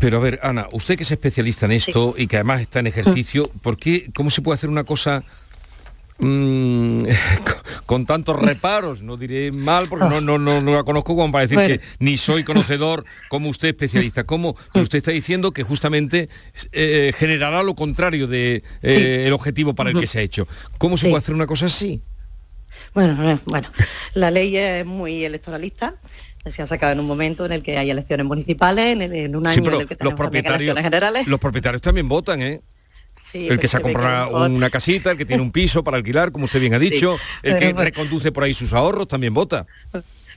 [0.00, 2.88] Pero a ver, Ana, usted que es especialista en esto y que además está en
[2.88, 5.22] ejercicio, ¿por qué, ¿cómo se puede hacer una cosa
[6.20, 7.04] Mm,
[7.86, 11.58] con tantos reparos, no diré mal porque no, no, no, la conozco como para decir
[11.66, 14.24] que ni soy conocedor como usted especialista.
[14.24, 14.56] ¿Cómo?
[14.74, 16.28] usted está diciendo que justamente
[16.72, 20.46] eh, generará lo contrario del de, eh, objetivo para el que se ha hecho.
[20.78, 22.02] ¿Cómo se puede hacer una cosa así?
[22.94, 23.68] Bueno, bueno,
[24.14, 25.96] la ley es muy electoralista
[26.46, 29.68] se ha sacado en un momento en el que hay elecciones municipales, en, un año
[29.68, 31.26] en el que tenemos los propietarios, generales.
[31.26, 32.62] Los propietarios también votan, ¿eh?
[33.34, 36.46] El que se ha comprado una casita, el que tiene un piso para alquilar, como
[36.46, 39.66] usted bien ha dicho, el que reconduce por ahí sus ahorros, también vota.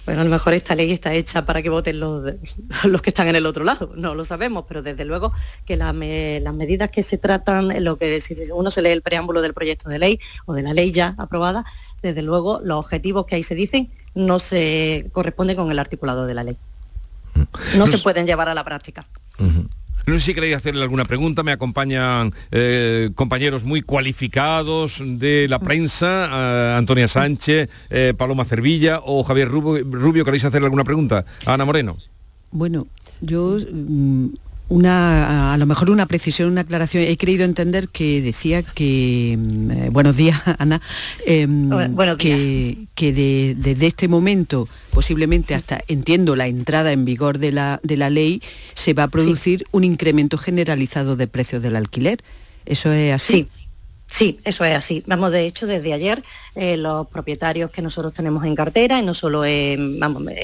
[0.06, 2.30] Bueno, a lo mejor esta ley está hecha para que voten los,
[2.84, 5.32] los que están en el otro lado, no lo sabemos, pero desde luego
[5.66, 9.54] que las medidas que se tratan, lo que si uno se lee el preámbulo del
[9.54, 11.66] proyecto de ley o de la ley ya aprobada,
[12.02, 16.34] desde luego los objetivos que ahí se dicen no se corresponden con el articulado de
[16.34, 16.58] la ley.
[17.36, 17.78] Mm.
[17.78, 19.08] No se pueden llevar a la práctica.
[20.06, 25.60] No sé si queréis hacerle alguna pregunta, me acompañan eh, compañeros muy cualificados de la
[25.60, 31.24] prensa, eh, Antonia Sánchez, eh, Paloma Cervilla o Javier Rubio, ¿queréis hacerle alguna pregunta?
[31.46, 31.96] Ana Moreno.
[32.52, 32.88] Bueno,
[33.22, 34.28] yo mm,
[34.70, 37.04] una, a lo mejor una precisión, una aclaración.
[37.04, 40.82] He querido entender que decía que, mm, eh, buenos días, Ana,
[41.26, 41.70] em,
[42.18, 47.98] que, que desde este momento, posiblemente hasta, entiendo, la entrada en vigor de la, de
[47.98, 48.42] la ley,
[48.74, 52.20] se va a producir un incremento generalizado de precios del alquiler.
[52.66, 53.34] ¿Eso es así?
[53.34, 53.63] Sí.
[54.14, 55.04] Sí, eso es así.
[55.08, 56.24] Vamos, de hecho, desde ayer
[56.54, 59.76] eh, los propietarios que nosotros tenemos en cartera, y no solo he,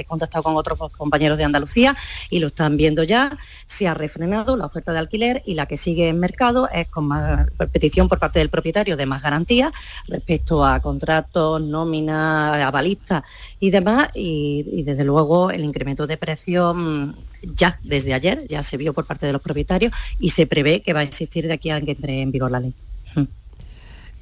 [0.08, 1.96] contactado con otros compañeros de Andalucía
[2.32, 5.78] y lo están viendo ya, se ha refrenado la oferta de alquiler y la que
[5.78, 9.72] sigue en mercado es con más petición por parte del propietario de más garantías
[10.08, 13.22] respecto a contratos, nómina, avalistas
[13.60, 14.10] y demás.
[14.16, 17.12] Y, desde luego el incremento de precios mm,
[17.54, 20.94] ya desde ayer ya se vio por parte de los propietarios y se prevé que
[20.94, 22.74] va a existir de aquí a que entre en vigor la ley.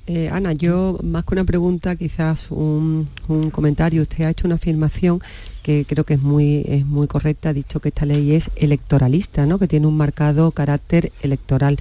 [0.09, 3.09] Eh, Ana, yo más que una pregunta, quizás un,
[3.51, 4.01] comentario.
[4.01, 5.19] Usted ha hecho una afirmación
[5.63, 9.45] que creo que es muy, es muy correcta, ha dicho que esta ley es electoralista,
[9.45, 9.59] ¿no?
[9.59, 11.77] que tiene un marcado carácter electoral.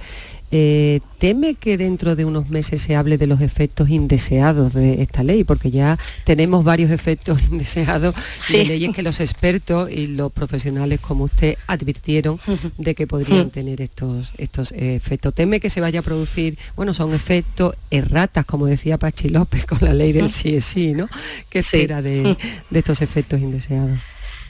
[0.51, 5.23] Eh, ¿Teme que dentro de unos meses se hable de los efectos indeseados de esta
[5.23, 5.43] ley?
[5.43, 8.15] Porque ya tenemos varios efectos indeseados
[8.49, 12.39] de leyes que los expertos y los profesionales como usted advirtieron
[12.77, 15.33] de que podrían tener estos, estos efectos.
[15.33, 19.79] ¿Teme que se vaya a producir, bueno, son efectos erratas, como decía Pachi López con
[19.81, 21.09] la ley del sí es sí, ¿no?
[21.49, 22.37] ¿Qué espera de
[22.71, 23.99] estos efectos indeseados?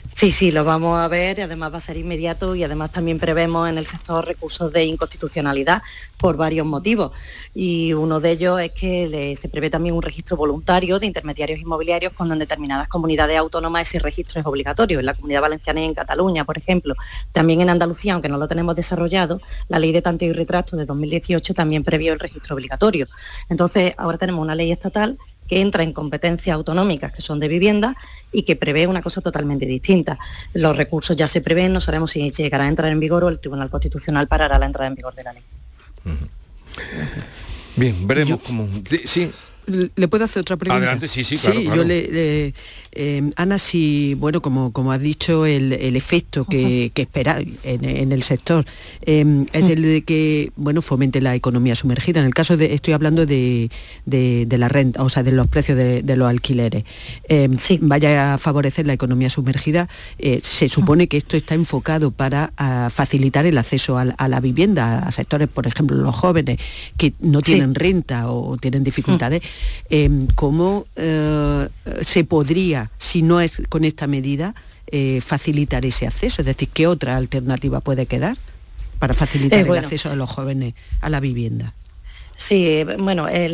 [0.06, 3.68] Sí, sí, lo vamos a ver, además va a ser inmediato y además también prevemos
[3.68, 5.82] en el sector recursos de inconstitucionalidad
[6.16, 7.12] por varios motivos.
[7.54, 12.12] Y uno de ellos es que se prevé también un registro voluntario de intermediarios inmobiliarios
[12.14, 15.94] cuando en determinadas comunidades autónomas ese registro es obligatorio, en la comunidad valenciana y en
[15.94, 16.94] Cataluña, por ejemplo.
[17.30, 20.84] También en Andalucía, aunque no lo tenemos desarrollado, la ley de tanteo y retrato de
[20.84, 23.06] 2018 también previó el registro obligatorio.
[23.48, 25.16] Entonces, ahora tenemos una ley estatal
[25.48, 27.96] que entra en competencias autonómicas que son de vivienda
[28.30, 30.18] y que prevé una cosa totalmente distinta.
[30.52, 33.40] Los recursos ya se prevén, no sabemos si llegará a entrar en vigor o el
[33.40, 35.42] Tribunal Constitucional parará la entrada en vigor de la ley.
[37.76, 38.68] Bien, veremos cómo...
[39.04, 39.32] Sí.
[39.68, 40.78] ¿Le puedo hacer otra pregunta?
[40.78, 41.60] Adelante, sí, sí, claro.
[41.60, 42.54] Sí, yo le,
[42.92, 48.64] eh, Ana, si, bueno, como, como has dicho, el, efecto que, espera en, el sector
[49.02, 52.20] em, es el de que, bueno, fomente la economía sumergida.
[52.20, 53.70] En el caso de, estoy hablando de,
[54.50, 56.84] la renta, o sea, de los precios de, los alquileres.
[57.28, 59.88] Em, vaya a favorecer la economía sumergida.
[60.18, 62.52] Eh, se supone que esto está enfocado para
[62.90, 66.58] facilitar el acceso a, la vivienda a sectores, por ejemplo, los jóvenes
[66.96, 69.42] que no tienen renta o tienen dificultades.
[69.90, 71.68] Em, ¿Cómo eh,
[72.02, 74.54] se podría si no es con esta medida,
[74.90, 76.42] eh, facilitar ese acceso?
[76.42, 78.36] Es decir, ¿qué otra alternativa puede quedar
[78.98, 81.74] para facilitar eh, el acceso de los jóvenes a la vivienda?
[82.38, 83.52] Sí, bueno, eh,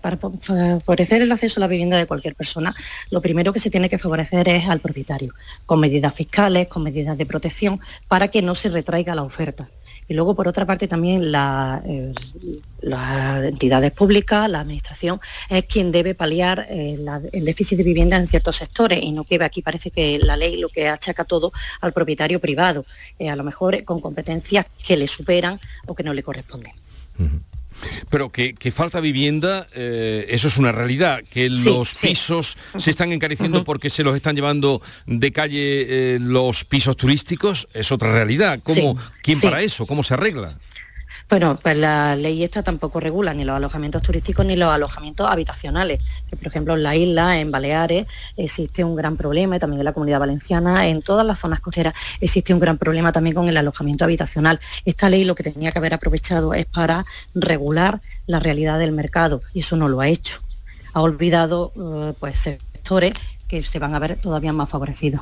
[0.00, 2.74] para favorecer el acceso a la vivienda de cualquier persona,
[3.10, 5.34] lo primero que se tiene que favorecer es al propietario,
[5.66, 9.68] con medidas fiscales, con medidas de protección, para que no se retraiga la oferta.
[10.08, 12.12] Y luego, por otra parte, también eh,
[12.80, 16.96] las entidades públicas, la Administración, es quien debe paliar eh,
[17.32, 20.58] el déficit de vivienda en ciertos sectores y no que aquí parece que la ley
[20.58, 22.84] lo que achaca todo al propietario privado,
[23.28, 26.72] a lo mejor con competencias que le superan o que no le corresponden.
[28.10, 33.64] Pero que, falta vivienda, eh, eso es una realidad, que los pisos se están encareciendo
[33.64, 38.60] porque se los están llevando de calle eh, los pisos turísticos, es otra realidad.
[38.62, 39.86] ¿Cómo, ¿Quién para eso?
[39.86, 40.56] ¿Cómo se arregla?
[41.30, 46.00] Bueno, pues la ley esta tampoco regula ni los alojamientos turísticos ni los alojamientos habitacionales.
[46.28, 48.06] Por ejemplo, en la isla, en Baleares,
[48.36, 51.94] existe un gran problema, y también en la comunidad valenciana, en todas las zonas costeras
[52.20, 54.60] existe un gran problema también con el alojamiento habitacional.
[54.84, 59.40] Esta ley lo que tenía que haber aprovechado es para regular la realidad del mercado
[59.54, 60.40] y eso no lo ha hecho.
[60.92, 63.14] Ha olvidado eh, pues sectores
[63.62, 65.20] que se van a ver todavía más favorecidos.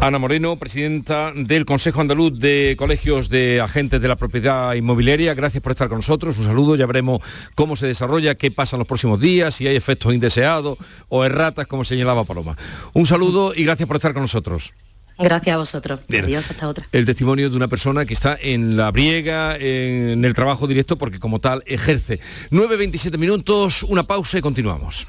[0.00, 5.62] Ana Moreno, presidenta del Consejo Andaluz de Colegios de Agentes de la Propiedad Inmobiliaria, gracias
[5.62, 7.20] por estar con nosotros, un saludo, ya veremos
[7.54, 10.76] cómo se desarrolla, qué pasa en los próximos días, si hay efectos indeseados
[11.08, 12.56] o erratas, como señalaba Paloma.
[12.92, 14.74] Un saludo y gracias por estar con nosotros.
[15.18, 16.00] Gracias a vosotros.
[16.08, 16.86] Adiós, hasta otra.
[16.92, 21.18] El testimonio de una persona que está en la briega, en el trabajo directo, porque
[21.18, 22.20] como tal ejerce.
[22.50, 25.08] 9.27 minutos, una pausa y continuamos.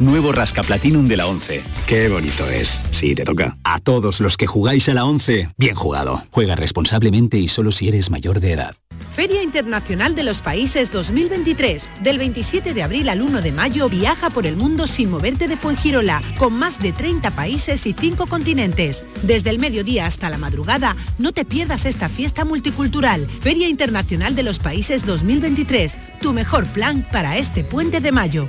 [0.00, 1.62] Nuevo Rasca Platinum de la 11.
[1.86, 2.82] Qué bonito es.
[2.90, 3.56] Sí, te toca.
[3.62, 6.22] A todos los que jugáis a la 11, bien jugado.
[6.32, 8.74] Juega responsablemente y solo si eres mayor de edad.
[9.14, 11.90] Feria Internacional de los Países 2023.
[12.02, 15.56] Del 27 de abril al 1 de mayo viaja por el mundo sin moverte de
[15.56, 19.04] Fuengirola, con más de 30 países y 5 continentes.
[19.22, 23.28] Desde el mediodía hasta la madrugada, no te pierdas esta fiesta multicultural.
[23.28, 25.96] Feria Internacional de los Países 2023.
[26.20, 28.48] Tu mejor plan para este puente de mayo.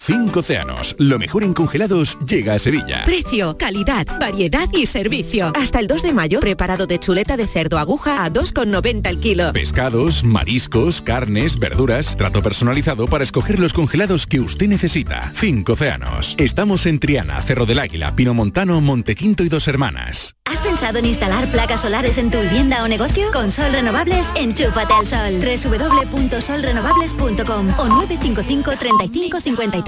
[0.00, 3.04] Cinco océanos, lo mejor en congelados llega a Sevilla.
[3.04, 5.52] Precio, calidad, variedad y servicio.
[5.54, 9.52] Hasta el 2 de mayo, preparado de chuleta de cerdo aguja a 2,90 el kilo.
[9.52, 15.30] Pescados, mariscos, carnes, verduras, trato personalizado para escoger los congelados que usted necesita.
[15.34, 16.34] Cinco océanos.
[16.38, 20.34] Estamos en Triana, Cerro del Águila, Pino Montano, Montequinto y Dos Hermanas.
[20.46, 23.30] ¿Has pensado en instalar placas solares en tu vivienda o negocio?
[23.32, 25.38] Con Sol Renovables, enchúfate al sol.
[25.42, 29.87] www.solrenovables.com o 955 35 53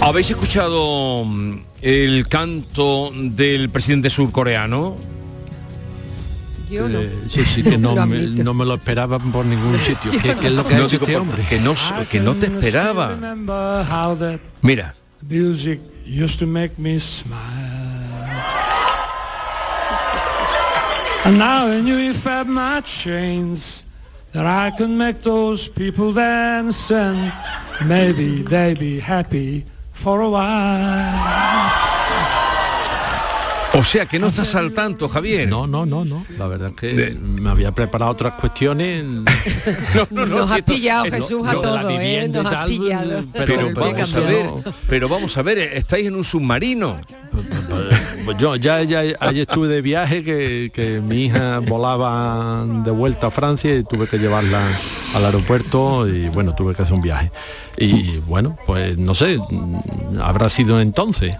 [0.00, 4.96] ¿Habéis escuchado mm, el canto del presidente surcoreano?
[6.70, 6.98] Yo no.
[7.00, 10.12] Eh, sí, sí, que no me, no me lo esperaba por ningún sitio.
[10.12, 11.44] ¿Qué, qué es lo que ha No, hecho este por- hombre?
[11.48, 11.74] Que no,
[12.10, 13.16] que no te esperaba.
[14.62, 14.94] Mira.
[15.28, 17.36] Music used to make me smile.
[21.24, 23.84] And now I knew if I had my chains
[24.32, 27.32] that I could make those people dance and
[27.84, 29.66] maybe they be happy
[29.98, 31.18] for a while.
[33.74, 35.48] O sea, que no estás al tanto, Javier.
[35.48, 36.24] No, no, no, no.
[36.38, 39.04] La verdad es que me había preparado otras cuestiones.
[39.04, 39.24] no,
[40.10, 42.28] no, Nos si has esto- pillado, esto- Jesús, a de la todos, ¿eh?
[42.32, 43.24] Nos has tal, pillado.
[43.32, 44.62] pero- Pero vamos a ver, no.
[44.88, 46.96] pero vamos a ver, estáis en un submarino.
[48.28, 53.28] Pues yo ya, ya ayer estuve de viaje que, que mi hija volaba de vuelta
[53.28, 54.68] a Francia y tuve que llevarla
[55.14, 57.30] al aeropuerto y bueno, tuve que hacer un viaje.
[57.78, 59.38] Y bueno, pues no sé,
[60.20, 61.36] habrá sido entonces.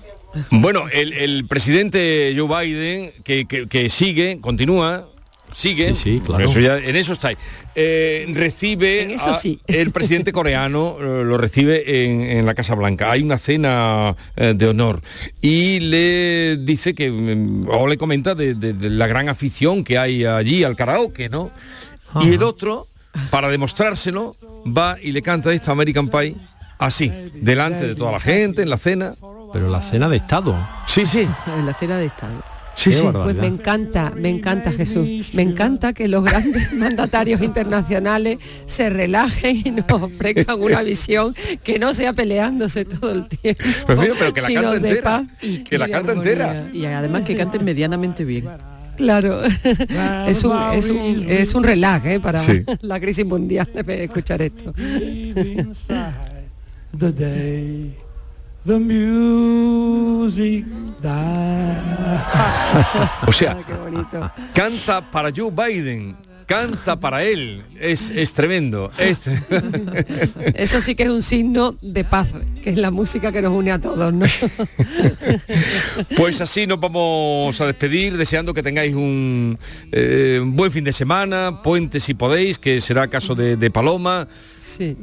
[0.51, 5.09] Bueno, el, el presidente Joe Biden, que- que sigue, continúa,
[5.55, 6.45] sigue, Sí, sí, claro.
[6.51, 7.39] eso ya- en eso estáis,
[7.75, 13.11] eh, recibe a- el presidente coreano, eh, lo recibe en, en la Casa Blanca.
[13.11, 15.01] Hay una cena eh, de honor
[15.41, 19.99] y le dice que, mm, o le comenta de, de- de la gran afición que
[19.99, 21.51] hay allí al karaoke, ¿no?
[22.21, 22.87] Y el otro,
[23.31, 26.37] para demostrárselo, va y le canta esta American Pie
[26.79, 29.15] así, delante de toda la gente, en la cena.
[29.53, 30.55] Pero la cena de Estado.
[30.87, 31.27] Sí, sí.
[31.57, 32.43] En la cena de Estado.
[32.79, 33.03] Sí, sí.
[33.13, 35.35] Pues me encanta, me encanta Jesús.
[35.35, 41.81] Me encanta que los grandes mandatarios internacionales se relajen y nos ofrezcan una visión que
[41.81, 43.65] no sea peleándose todo el tiempo.
[43.85, 45.03] Pues mira, pero que la sino canta de entera.
[45.03, 45.27] paz
[45.69, 46.67] Que la canta entera.
[46.73, 48.45] Y además que canten medianamente bien.
[48.97, 49.43] Claro,
[50.29, 52.21] es un, es un, es un relax ¿eh?
[52.21, 52.63] para Sí.
[52.81, 54.73] la crisis mundial escuchar esto.
[58.69, 60.67] The music
[61.01, 61.79] died.
[63.27, 64.31] O sea, bonito.
[64.53, 66.15] canta para Joe Biden
[66.49, 67.63] canta para él.
[67.79, 68.91] Es, es tremendo.
[68.99, 69.19] Es...
[70.55, 72.29] Eso sí que es un signo de paz,
[72.65, 74.27] que es la música que nos une a todos, ¿no?
[76.17, 79.59] Pues así nos vamos a despedir, deseando que tengáis un
[79.93, 84.27] eh, buen fin de semana, puente si podéis, que será caso de, de Paloma,
[84.59, 84.97] Sí.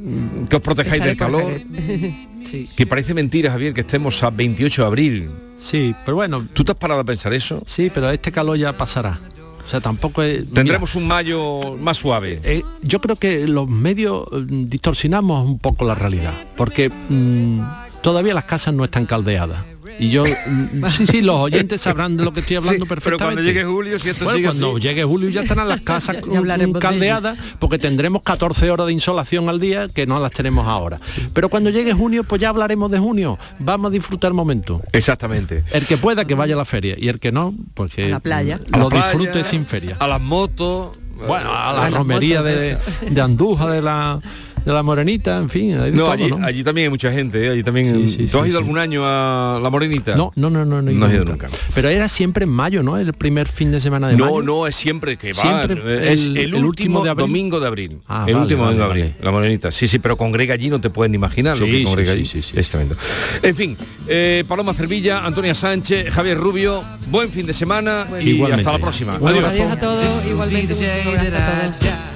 [0.50, 1.62] que os protejáis Estaré del calor.
[2.76, 5.30] Que parece mentira, Javier, que estemos a 28 de abril.
[5.56, 6.46] Sí, pero bueno.
[6.52, 7.60] ¿Tú te has parado a pensar eso?
[7.66, 9.18] Sí, pero este calor ya pasará.
[9.66, 10.48] O sea, tampoco es...
[10.52, 12.40] Tendremos un mayo más suave.
[12.44, 17.62] Eh, yo creo que los medios mm, distorsionamos un poco la realidad, porque mm,
[18.00, 19.64] todavía las casas no están caldeadas.
[19.98, 23.00] Y yo, mm, sí, sí, los oyentes sabrán de lo que estoy hablando Sí, pero
[23.00, 23.24] perfectamente.
[23.24, 24.80] cuando llegue julio, si esto Bueno, sigue cuando así.
[24.80, 29.58] llegue julio ya estarán las casas Ya caldeadas, porque tendremos 14 horas de insolación al
[29.60, 31.00] día que no las tenemos ahora.
[31.32, 33.38] Pero cuando llegue junio, pues ya hablaremos de junio.
[33.58, 34.82] Vamos a disfrutar el momento.
[34.92, 35.64] Exactamente.
[35.72, 38.08] El que pueda que vaya a la feria y el que no, pues que A
[38.08, 38.60] la playa.
[38.76, 39.96] lo playa, disfrute sin feria.
[39.98, 40.90] A las motos.
[41.26, 42.76] Bueno, a la A romería de,
[43.08, 44.20] de Andújar, de la,
[44.66, 45.78] de la Morenita, en fin.
[45.78, 46.44] hay de No, todo, allí, ¿no?
[46.44, 47.50] allí también hay mucha gente, ¿eh?
[47.50, 48.08] allí también.
[48.08, 48.64] Sí, sí, ¿Tú has sí, ido sí.
[48.64, 50.16] algún año a La Morenita?
[50.16, 51.46] No, no, no, no, no, No has ido nunca.
[51.46, 51.58] nunca.
[51.74, 52.98] Pero era siempre en mayo, ¿no?
[52.98, 54.42] El primer fin de semana de No, mayo.
[54.42, 55.40] no, es siempre que va.
[55.40, 57.26] Siempre es el- el, el último, último de abril.
[57.28, 57.98] domingo de abril.
[58.08, 59.14] Ah, el vale, último vale, domingo de abril.
[59.18, 59.24] vale.
[59.24, 59.70] La Morenita.
[59.70, 62.12] Sí, sí, pero congrega allí no te pueden ni imaginar lo Sí, que sí, congrega
[62.12, 62.24] sí, allí.
[62.26, 62.96] sí, sí, es tremendo.
[63.42, 63.76] En fin,
[64.08, 68.62] eh, Paloma Cervilla, Antonia Sánchez, Javier Rubio, buen fin de semana y Igualmente.
[68.62, 69.14] hasta la próxima.
[69.14, 69.44] Adiós.
[69.44, 72.15] Adiós a todos, igualmente a todos.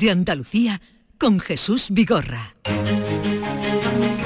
[0.00, 0.80] De Andalucía
[1.18, 2.54] con Jesús Vigorra.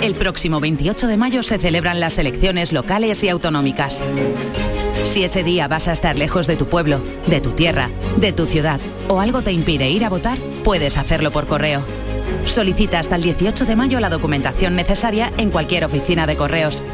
[0.00, 4.00] El próximo 28 de mayo se celebran las elecciones locales y autonómicas.
[5.04, 8.46] Si ese día vas a estar lejos de tu pueblo, de tu tierra, de tu
[8.46, 11.82] ciudad o algo te impide ir a votar, puedes hacerlo por correo.
[12.46, 16.84] Solicita hasta el 18 de mayo la documentación necesaria en cualquier oficina de correos.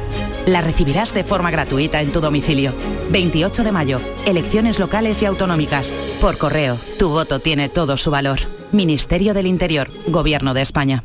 [0.46, 2.72] La recibirás de forma gratuita en tu domicilio.
[3.10, 5.92] 28 de mayo, elecciones locales y autonómicas.
[6.20, 8.40] Por correo, tu voto tiene todo su valor.
[8.72, 11.04] Ministerio del Interior, Gobierno de España.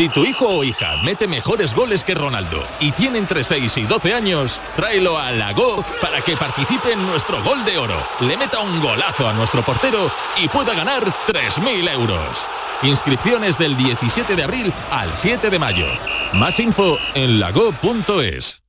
[0.00, 3.82] Si tu hijo o hija mete mejores goles que Ronaldo y tiene entre 6 y
[3.82, 8.60] 12 años, tráelo a Lago para que participe en nuestro gol de oro, le meta
[8.60, 10.10] un golazo a nuestro portero
[10.42, 12.46] y pueda ganar 3.000 euros.
[12.82, 15.86] Inscripciones del 17 de abril al 7 de mayo.
[16.32, 18.62] Más info en lago.es.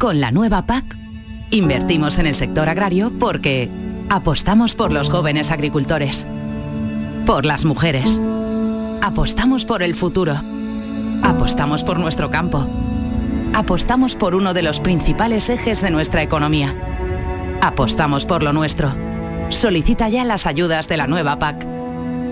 [0.00, 0.96] Con la nueva PAC,
[1.52, 3.70] invertimos en el sector agrario porque
[4.10, 6.26] apostamos por los jóvenes agricultores,
[7.24, 8.20] por las mujeres
[9.02, 10.40] Apostamos por el futuro.
[11.24, 12.68] Apostamos por nuestro campo.
[13.52, 16.72] Apostamos por uno de los principales ejes de nuestra economía.
[17.60, 18.94] Apostamos por lo nuestro.
[19.50, 21.66] Solicita ya las ayudas de la nueva PAC.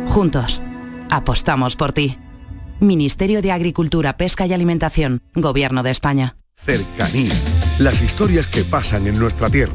[0.07, 0.63] Juntos,
[1.11, 2.19] apostamos por ti.
[2.79, 6.37] Ministerio de Agricultura, Pesca y Alimentación, Gobierno de España.
[6.55, 7.35] Cercanía.
[7.81, 9.73] Las historias que pasan en nuestra tierra.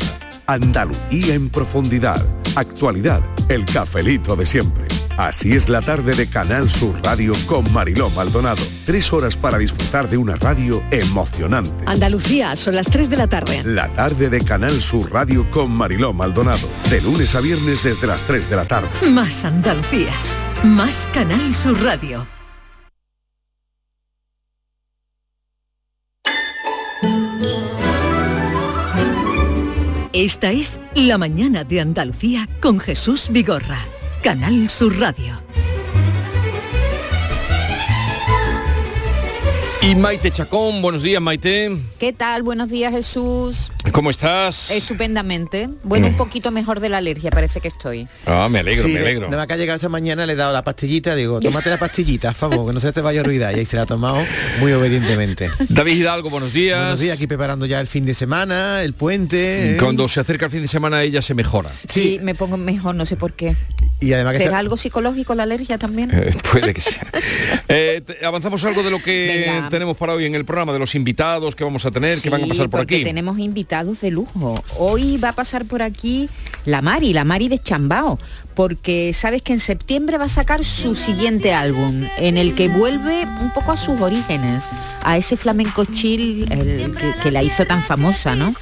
[0.48, 2.26] Andalucía en profundidad.
[2.56, 3.22] Actualidad.
[3.50, 4.85] El cafelito de siempre.
[5.18, 8.62] Así es la tarde de Canal Sur Radio con Mariló Maldonado.
[8.86, 11.72] Tres horas para disfrutar de una radio emocionante.
[11.86, 13.64] Andalucía, son las 3 de la tarde.
[13.64, 16.68] La tarde de Canal Sur Radio con Mariló Maldonado.
[16.90, 18.90] De lunes a viernes desde las 3 de la tarde.
[19.10, 20.12] Más Andalucía.
[20.64, 22.28] Más Canal Sur Radio.
[30.12, 33.95] Esta es La mañana de Andalucía con Jesús Vigorra.
[34.26, 35.36] Canal Sur Radio.
[39.88, 41.78] Y Maite Chacón, buenos días Maite.
[42.00, 42.42] ¿Qué tal?
[42.42, 43.72] Buenos días Jesús.
[43.92, 44.72] ¿Cómo estás?
[44.72, 45.70] Estupendamente.
[45.84, 48.08] Bueno, un poquito mejor de la alergia parece que estoy.
[48.26, 49.26] Ah, me alegro, Sí, me alegro.
[49.30, 51.78] Nada más que ha llegado esa mañana le he dado la pastillita, digo, tómate la
[51.78, 53.56] pastillita, a favor, que no se te vaya a olvidar.
[53.56, 54.26] Y ahí se la ha tomado
[54.60, 55.52] muy obedientemente.
[55.70, 56.80] David Hidalgo, buenos días.
[56.80, 59.76] Buenos días, aquí preparando ya el fin de semana, el puente.
[59.76, 59.78] ¿eh?
[59.78, 61.70] Cuando se acerca el fin de semana ella se mejora.
[61.88, 63.56] Sí, me pongo mejor, no sé por qué.
[64.02, 66.10] Y además que ¿Será se- algo psicológico la alergia también?
[66.12, 67.06] Eh, puede que sea.
[67.68, 69.70] Eh, avanzamos algo de lo que Venga.
[69.76, 72.42] Tenemos para hoy en el programa, de los invitados que vamos a tener, que van
[72.46, 73.04] a pasar por aquí.
[73.04, 74.64] tenemos invitados de lujo.
[74.78, 76.30] Hoy va a pasar por aquí
[76.64, 78.18] la Mari, la Mari de Chambao,
[78.54, 83.26] porque sabes que en septiembre va a sacar su siguiente álbum, en el que vuelve
[83.42, 84.70] un poco a sus orígenes,
[85.04, 88.54] a ese flamenco chill el que, que la hizo tan famosa, ¿no?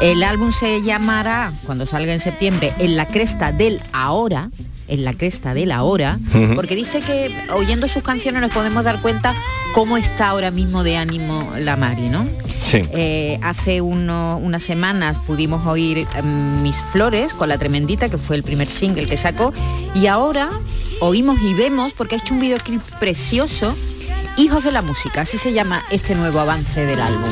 [0.00, 4.48] El álbum se llamará, cuando salga en septiembre, En la cresta del ahora,
[4.86, 6.54] en la cresta del ahora, Ujú.
[6.54, 9.34] porque dice que oyendo sus canciones nos podemos dar cuenta
[9.72, 12.26] cómo está ahora mismo de ánimo la Mari, ¿no?
[12.60, 12.82] Sí.
[12.92, 18.36] Eh, hace uno- unas semanas pudimos oír em, Mis Flores con la Tremendita, que fue
[18.36, 19.52] el primer single que sacó,
[19.94, 20.50] y ahora
[21.00, 23.74] oímos y vemos, porque ha hecho un videoclip precioso,
[24.38, 27.30] Hijos de la Música, así se llama este nuevo avance del álbum.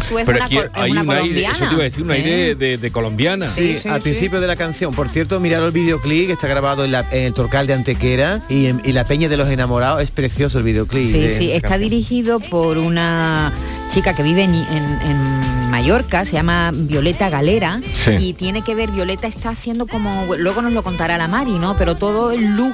[0.00, 1.54] Jesús es Pero una, aquí co- es hay una un aire, colombiana.
[1.56, 2.14] eso te iba a decir, un Sí.
[2.14, 3.46] aire de, de colombiana.
[3.48, 4.94] Sí, al principio de la canción.
[4.94, 8.42] Por cierto, mirad el videoclip que está grabado en, la- en el Torcal de Antequera
[8.48, 10.02] y en y la Peña de los Enamorados.
[10.02, 11.10] Es precioso el videoclip.
[11.12, 11.90] Sí, de sí, está canción.
[11.90, 13.52] dirigido por una
[13.92, 18.12] chica que vive en, en- en Mallorca, se llama Violeta Galera, Sí.
[18.18, 21.76] y tiene que ver, Violeta está haciendo como, luego nos lo contará la Mari, ¿no?
[21.76, 22.72] Pero todo el look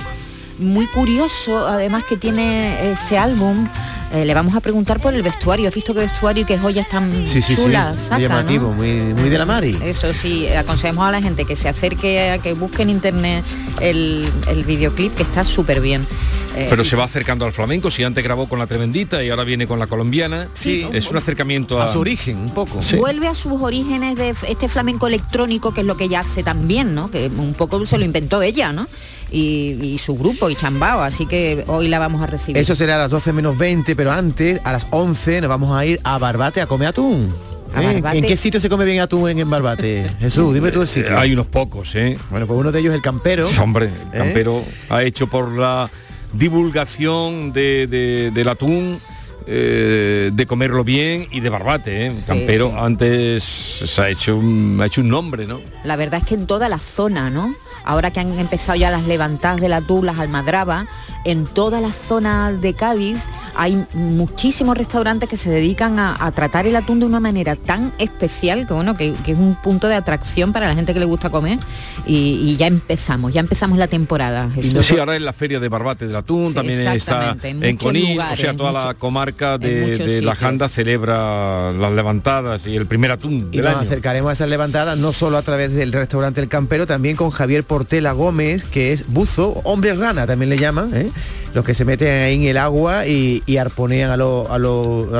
[0.59, 3.67] muy curioso, además que tiene este álbum.
[4.13, 5.69] Eh, le vamos a preguntar por el vestuario.
[5.69, 7.57] ¿Has visto qué vestuario y qué joyas tan Sí, sí, sí.
[7.57, 8.75] chulas muy saca, llamativo, ¿no?
[8.75, 9.79] muy, muy de la Mari.
[9.83, 13.45] Eso sí, aconsejamos a la gente que se acerque, a que busque en internet
[13.81, 16.07] el, el videoclip, que está súper bien.
[16.55, 19.45] Eh, Pero se va acercando al flamenco, si antes grabó con la tremendita y ahora
[19.45, 20.49] viene con la colombiana.
[20.53, 20.87] Sí.
[20.93, 22.83] es un acercamiento a, A su origen, un poco.
[22.83, 22.97] Sí.
[22.97, 26.95] Vuelve a sus orígenes de este flamenco electrónico, que es lo que ella hace también,
[26.95, 27.11] ¿no?
[27.11, 28.87] Que un poco se lo inventó ella, ¿no?
[29.33, 32.59] Y, y su grupo, y Chambao, así que hoy la vamos a recibir.
[32.59, 35.87] Eso será a las 12 menos 20, pero antes, a las 11, nos vamos a
[35.87, 37.35] ir a Barbate a comer atún.
[37.75, 38.03] ¿Eh?
[38.13, 40.07] ¿En qué sitio se come bien atún en, en Barbate?
[40.21, 41.19] Jesús, dime tú el sitio.
[41.19, 42.19] Hay unos pocos, ¿eh?
[42.31, 43.49] Bueno, pues uno de ellos es el campero.
[43.59, 43.91] Hombre, ¿Eh?
[44.13, 45.91] el campero ha hecho por la
[46.35, 48.99] divulgación de, de- del atún.
[49.47, 52.13] Eh, de comerlo bien y de barbate, ¿eh?
[52.27, 52.77] Campero sí.
[52.79, 55.61] antes se ha hecho un, ha hecho un nombre, ¿no?
[55.85, 57.55] La verdad es que en toda la zona, ¿no?
[57.85, 60.87] ahora que han empezado ya las levantadas atún, las almadrabas,
[61.25, 63.19] en toda la zona de Cádiz
[63.55, 67.93] hay muchísimos restaurantes que se dedican a, a tratar el atún de una manera tan
[67.99, 71.07] especial que bueno, que, que es un punto de atracción para la gente que le
[71.07, 71.59] gusta comer
[72.07, 74.51] y, y ya empezamos, ya empezamos la temporada.
[74.55, 74.85] Jesús.
[74.87, 78.19] Sí, ahora en la feria de Barbate del Atún, Sí, también está en en Conil,
[78.21, 80.35] o sea, toda la comarca de, de la.
[80.35, 83.83] Janda celebra las levantadas y el primer atún Y del nos año.
[83.83, 87.65] acercaremos a esas levantadas no solo a través del restaurante El Campero, también con Javier
[87.65, 91.11] Portela Gómez, que es buzo, hombre rana también le llaman, ¿eh?
[91.55, 94.49] Los que se meten ahí en el agua y, y arponean a, los-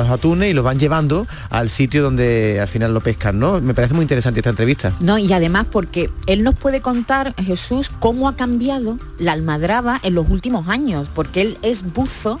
[0.09, 3.61] atunes y los van llevando al sitio donde al final lo pescan, ¿no?
[3.61, 4.93] Me parece muy interesante esta entrevista.
[4.99, 10.15] No, y además porque él nos puede contar, Jesús, cómo ha cambiado la almadraba en
[10.15, 12.39] los últimos años, porque él es buzo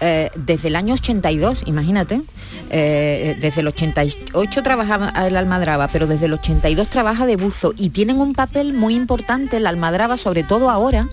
[0.00, 2.22] eh, desde el año 82, imagínate.
[2.70, 7.72] Eh, desde el 88 trabajaba en la almadraba, pero desde el 82 trabaja de buzo
[7.76, 11.08] y tienen un papel muy importante la almadraba, sobre todo ahora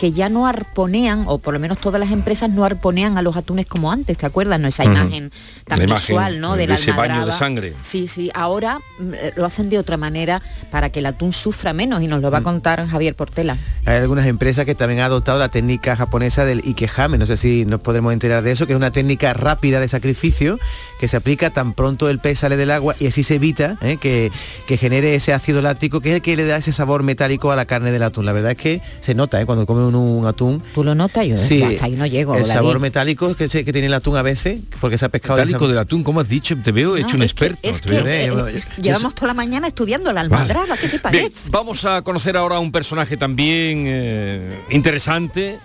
[0.00, 3.36] que ya no arponean, o por lo menos todas las empresas no arponean a los
[3.36, 4.58] atunes como antes, ¿te acuerdas?
[4.58, 5.30] No esa imagen
[5.66, 6.52] tan La imagen visual, ¿no?
[6.54, 7.38] de De la ese baño de almadraba.
[7.38, 7.74] sangre.
[7.82, 10.40] Sí, sí, ahora mm, eh, lo hacen de otra manera
[10.70, 12.22] para que el atún sufra menos y nos Mm.
[12.22, 13.58] lo va a contar Javier Portela.
[13.84, 17.66] Hay algunas empresas que también han adoptado la técnica japonesa del ikehame, no sé si
[17.66, 20.58] nos podremos enterar de eso, que es una técnica rápida de sacrificio
[20.98, 23.98] que se aplica tan pronto el pez sale del agua y así se evita ¿eh?
[24.00, 24.32] que,
[24.66, 27.56] que genere ese ácido láctico que es el que le da ese sabor metálico a
[27.56, 28.24] la carne del atún.
[28.24, 29.44] La verdad es que se nota ¿eh?
[29.44, 30.62] cuando come uno un atún.
[30.74, 31.26] ¿Tú lo notas?
[31.26, 32.34] Yo Sí, hasta ahí no llego.
[32.34, 32.52] el David.
[32.54, 35.64] sabor metálico que, se- que tiene el atún a veces, porque se ha pescado Metálico
[35.64, 36.56] esa- del atún, ¿cómo has dicho?
[36.56, 37.58] Te veo hecho un es que- experto.
[37.68, 38.26] es que, eh,
[38.56, 41.50] eh, llevamos toda la mañana estudiando la almadraba, ¿qué te Bien, parece?
[41.50, 45.58] vamos a conocer ahora a un personaje también eh, interesante.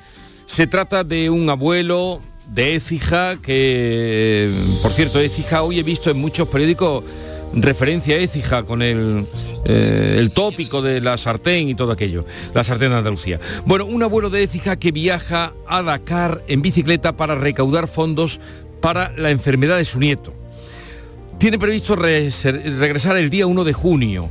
[0.47, 2.21] Se trata de un abuelo
[2.53, 4.51] de Écija, que,
[4.83, 7.03] por cierto, Écija hoy he visto en muchos periódicos
[7.55, 9.25] referencia Écija con el,
[9.65, 13.39] eh, el tópico de la sartén y todo aquello, la sartén de Andalucía.
[13.65, 18.39] Bueno, un abuelo de Écija que viaja a Dakar en bicicleta para recaudar fondos
[18.81, 20.33] para la enfermedad de su nieto.
[21.37, 24.29] Tiene previsto regresar el día 1 de junio.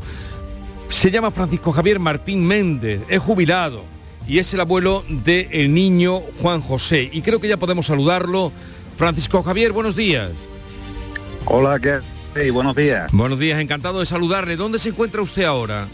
[0.88, 3.82] Se llama Francisco Javier Martín Méndez, es jubilado
[4.26, 7.10] y es el abuelo del niño Juan José.
[7.12, 8.52] Y creo que ya podemos saludarlo.
[8.96, 10.30] Francisco Javier, buenos días.
[11.46, 11.98] Hola, ¿qué
[12.34, 12.50] hay?
[12.50, 13.10] Buenos días.
[13.12, 14.56] Buenos días, encantado de saludarle.
[14.56, 15.86] ¿Dónde se encuentra usted ahora?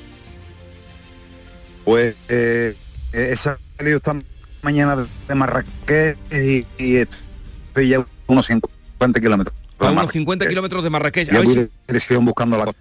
[1.85, 2.75] Pues eh,
[3.13, 4.17] he salido esta
[4.63, 9.57] mañana de Marrakech y, y estoy ya a unos 50 kilómetros.
[9.79, 11.33] A unos 50 kilómetros de Marrakech.
[11.33, 12.73] A ver, si, buscando la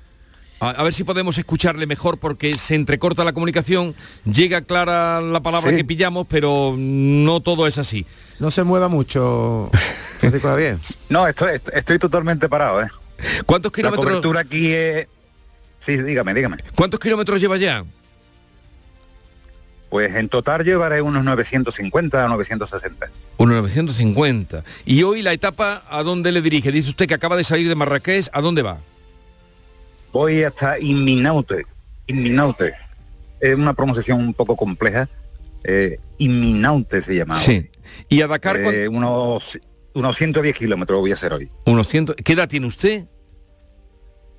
[0.61, 3.95] a- a ver si podemos escucharle mejor porque se entrecorta la comunicación,
[4.25, 5.77] llega clara la palabra Sí.
[5.77, 8.05] que pillamos, pero no todo es así.
[8.39, 9.69] No se mueva mucho,
[10.19, 10.77] Francisco Javier.
[11.09, 12.87] No, estoy, estoy, estoy totalmente parado, ¿eh?
[13.45, 14.05] ¿Cuántos La kilómetros?
[14.05, 15.07] cobertura aquí es...
[15.79, 16.57] Sí, dígame, dígame.
[16.75, 17.83] ¿Cuántos kilómetros lleva ya?
[19.89, 23.09] Pues en total llevaré unos 950 a 960.
[23.37, 24.63] Unos 950.
[24.85, 26.71] Y hoy la etapa, ¿a dónde le dirige?
[26.71, 28.77] Dice usted que acaba de salir de Marrakech, ¿a dónde va?
[30.11, 31.65] Voy hasta Inminaute.
[32.07, 32.73] Inminaute.
[33.39, 35.09] Es una pronunciación un poco compleja.
[35.63, 37.35] Eh, Inminaute se llama.
[37.35, 37.69] Sí.
[38.09, 39.59] ¿Y a Dakar Eh, unos,
[39.93, 41.49] unos 110 kilómetros voy a hacer hoy.
[41.65, 42.07] Unos 100.
[42.23, 43.05] ¿Qué edad tiene usted?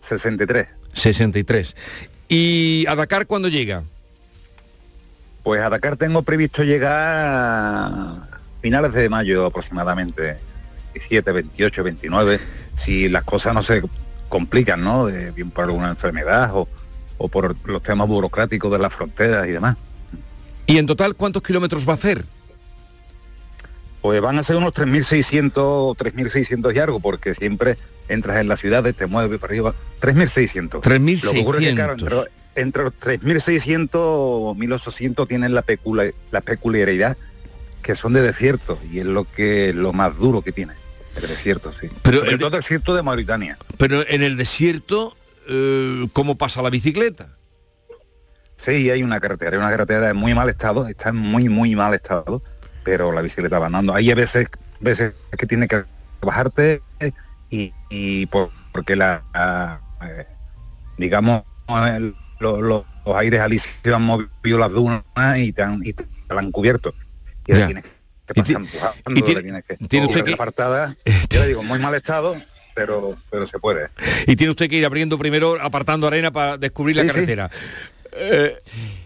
[0.01, 0.69] 63.
[0.93, 1.77] 63.
[2.29, 3.83] ¿Y a Dakar cuándo llega?
[5.43, 8.29] Pues a Dakar tengo previsto llegar a
[8.63, 10.39] finales de mayo aproximadamente.
[10.95, 12.41] 17, 28, 29.
[12.75, 13.83] Si las cosas no se
[14.29, 15.07] complican, ¿no?
[15.07, 16.69] De- bien por alguna enfermedad o,
[17.19, 19.77] o por los temas burocráticos de las fronteras y demás.
[20.67, 22.25] ¿Y en total cuántos kilómetros va a hacer?
[24.03, 27.77] Pues van a ser unos 3.600 o 3.600 y algo, porque siempre
[28.09, 29.75] entras en las ciudades, te mueves para arriba.
[30.01, 30.81] 3.600.
[30.81, 31.23] 3.600.
[31.25, 32.17] Lo que ocurre es que, claro, entre,
[32.55, 37.17] entre los 3.600 o 1.800 tienen la, pecula- la peculiaridad
[37.83, 40.75] que son de desierto, y es lo que lo más duro que tiene,
[41.17, 41.89] el desierto, sí.
[42.03, 43.59] Pero Sobre el todo el desierto de Mauritania.
[43.79, 45.17] Pero en el desierto,
[45.49, 47.37] eh, ¿cómo pasa la bicicleta?
[48.57, 51.75] Sí, hay una carretera, hay una carretera en muy mal estado, está en muy, muy
[51.75, 52.43] mal estado,
[52.91, 53.95] pero la bicicleta va andando.
[53.95, 54.49] Hay a veces,
[54.81, 55.85] veces que tiene que
[56.21, 56.83] bajarte
[57.49, 60.27] y, y por- porque la, la, eh,
[60.99, 65.05] digamos, el- lo- lo- los aires alisios han movido las dunas
[65.37, 66.93] y te han, y te la han cubierto.
[67.47, 67.67] Y ahora Ya.
[67.67, 67.85] tienes
[68.27, 70.97] que pasar empujando, y tienes que tiene usted que- apartada,
[71.29, 72.35] ya le digo, muy mal estado,
[72.75, 73.87] pero, pero se puede.
[74.27, 77.09] Y tiene usted que ir abriendo primero, apartando arena para descubrir la sí.
[77.09, 77.51] carretera.
[78.13, 78.59] Eh,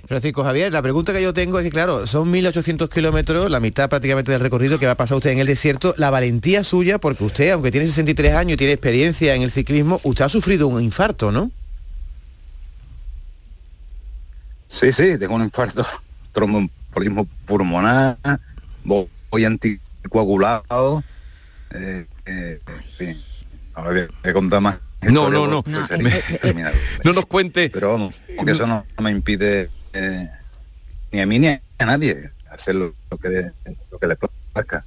[0.07, 3.89] Francisco Javier, la pregunta que yo tengo es que, claro, son 1.800 kilómetros, la mitad
[3.89, 5.95] prácticamente del recorrido que va a pasar usted en el desierto.
[5.97, 10.01] La valentía suya, porque usted, aunque tiene 63 años y tiene experiencia en el ciclismo,
[10.05, 11.51] usted ha sufrido un infarto, ¿no?
[14.69, 15.87] Sí, sí, tengo un infarto,
[16.33, 18.19] tromboembolismo pulmonar,
[18.85, 21.03] vo- voy anticoagulado.
[21.71, 23.23] Eh, eh, en fin,
[23.75, 24.77] ahora voy a contar más.
[25.03, 25.59] No, no, no.
[25.69, 26.79] eh, eh, interminable.
[27.05, 27.71] No nos cuente.
[27.71, 30.29] Pero vamos, porque eso no, no me impide eh,
[31.13, 33.51] ni a mí ni a nadie hacer lo, lo que,
[33.91, 34.17] lo que le
[34.53, 34.85] plazca.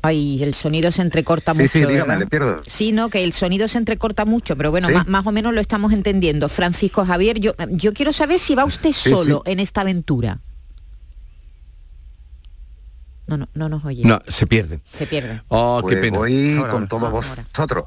[0.00, 1.72] Ay, el sonido se entrecorta Sí, mucho.
[1.72, 2.18] sí, dígame, ¿verdad?
[2.20, 2.60] le pierdo.
[2.66, 4.94] Sí, no, que el sonido se entrecorta mucho, pero bueno, Sí.
[5.06, 6.48] más, o menos lo estamos entendiendo.
[6.48, 10.38] Francisco Javier, yo, yo quiero saber si va usted Sí, solo en esta aventura.
[13.26, 14.04] No, no, no nos oye.
[14.04, 14.80] No, se pierde.
[14.92, 15.42] Se pierde.
[15.48, 16.18] Oh, qué Pues pena.
[16.18, 16.88] Voy Ahora, con ahora.
[16.88, 17.84] todos vosotros.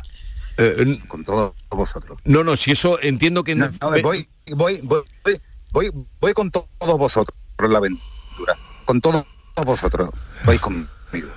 [1.07, 2.20] Con todos vosotros.
[2.26, 3.55] No, no, si eso entiendo que...
[3.55, 5.41] No, no, voy, voy, voy, voy,
[5.72, 8.57] voy, voy con todos vosotros en la aventura.
[8.86, 9.26] Con todos
[9.66, 10.09] vosotros.
[10.45, 11.30] Vais conmigo.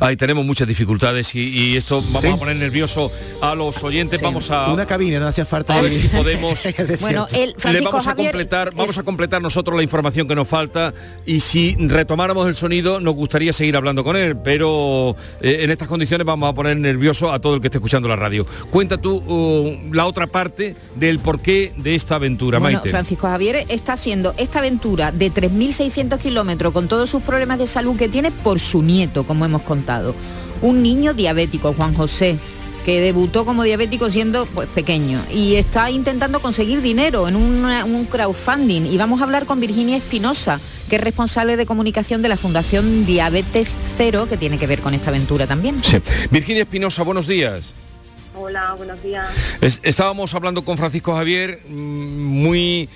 [0.00, 2.26] Ahí tenemos muchas dificultades y, y esto vamos Sí.
[2.28, 4.20] a poner nervioso a los oyentes.
[4.20, 4.72] Vamos a...
[4.72, 6.60] Una cabina, no hacía falta A ver si podemos.
[7.00, 10.34] Bueno, el Le Francisco vamos a Javier completar, vamos a completar nosotros la información que
[10.34, 10.92] nos falta
[11.24, 15.88] y si retomáramos el sonido nos gustaría seguir hablando con él, pero eh, en estas
[15.88, 18.46] condiciones vamos a poner nervioso a todo el que esté escuchando la radio.
[18.70, 22.90] Cuenta tú uh, la otra parte del porqué de esta aventura, Bueno, Maite.
[22.90, 27.96] Francisco Javier está haciendo esta aventura de 3.600 kilómetros con todos sus problemas de salud
[27.96, 30.14] que tiene por su nieto, como hemos contado.
[30.62, 32.38] Un niño diabético, Juan José,
[32.86, 38.06] que debutó como diabético siendo pues, pequeño y está intentando conseguir dinero en una- un
[38.06, 38.86] crowdfunding.
[38.86, 40.58] Y vamos a hablar con Virginia Espinosa,
[40.88, 44.94] que es responsable de comunicación de la Fundación Diabetes Cero, que tiene que ver con
[44.94, 45.82] esta aventura también.
[45.84, 45.98] Sí.
[46.30, 47.74] Virginia Espinosa, buenos días.
[48.38, 49.26] Hola, buenos días.
[49.60, 51.74] Es- estábamos hablando con Francisco Javier, mm,
[52.22, 52.88] muy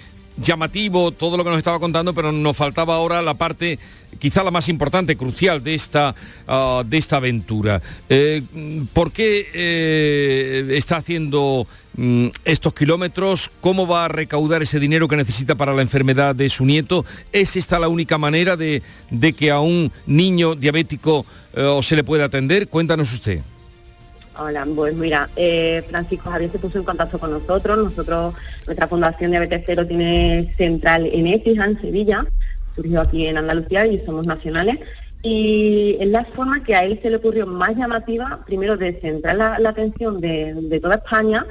[0.43, 3.79] llamativo todo lo que nos estaba contando, pero nos faltaba ahora la parte
[4.19, 6.15] quizá la más importante, crucial de esta,
[6.49, 7.81] ah, de esta aventura.
[8.09, 8.43] Eh,
[8.93, 11.67] ¿Por qué eh, está haciendo
[11.97, 13.51] mm, estos kilómetros?
[13.61, 17.05] ¿Cómo va a recaudar ese dinero que necesita para la enfermedad de su nieto?
[17.33, 21.25] ¿Es esta la única manera de, de que a un niño diabético
[21.55, 22.69] eh, se le pueda atender?
[22.69, 23.41] Cuéntanos usted.
[24.43, 27.77] Hola, pues mira, eh, Francisco Javier se puso en contacto con nosotros.
[27.77, 28.35] Nosotros,
[28.65, 32.25] nuestra Fundación Diabetes Cero tiene central en Écija, en Sevilla.
[32.75, 34.79] Surgió aquí en Andalucía y somos nacionales.
[35.23, 39.37] Y es la forma que a él se le ocurrió más llamativa, primero de centrar
[39.37, 41.45] la, atención de, de toda España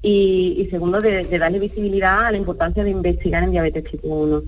[0.00, 4.42] y, segundo de, de darle visibilidad a la importancia de investigar en diabetes tipo 1.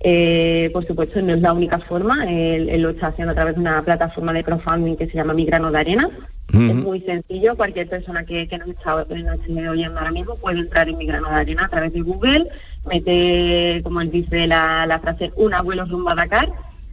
[0.00, 3.54] Eh, por supuesto, no es la única forma, él, él lo está haciendo a través
[3.54, 6.10] de una plataforma de crowdfunding que se llama Mi Grano de Arena.
[6.52, 10.88] Es muy sencillo, cualquier persona que, que nos está esté oyendo ahora mismo puede entrar
[10.88, 12.48] en Mi Grano de Arena a través de Google,
[12.86, 16.50] mete, como él dice, la, la frase un abuelo rumbo a Dakar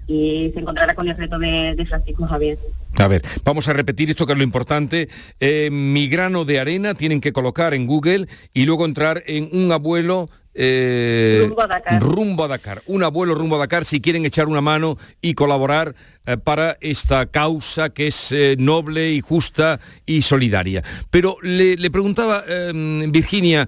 [0.07, 2.59] y se encontrará con el reto de, de Francisco Javier.
[2.97, 5.09] A ver, vamos a repetir esto que es lo importante.
[5.39, 9.71] Eh, mi grano de arena tienen que colocar en Google y luego entrar en un
[9.71, 10.29] abuelo.
[10.53, 12.01] eh, Rumbo a Dakar.
[12.01, 12.83] rumbo a Dakar.
[12.87, 15.95] Un abuelo rumbo a Dakar si quieren echar una mano y colaborar
[16.25, 20.83] eh, para esta causa que es eh, noble y justa y solidaria.
[21.09, 22.71] Pero le, le preguntaba, eh,
[23.09, 23.67] Virginia,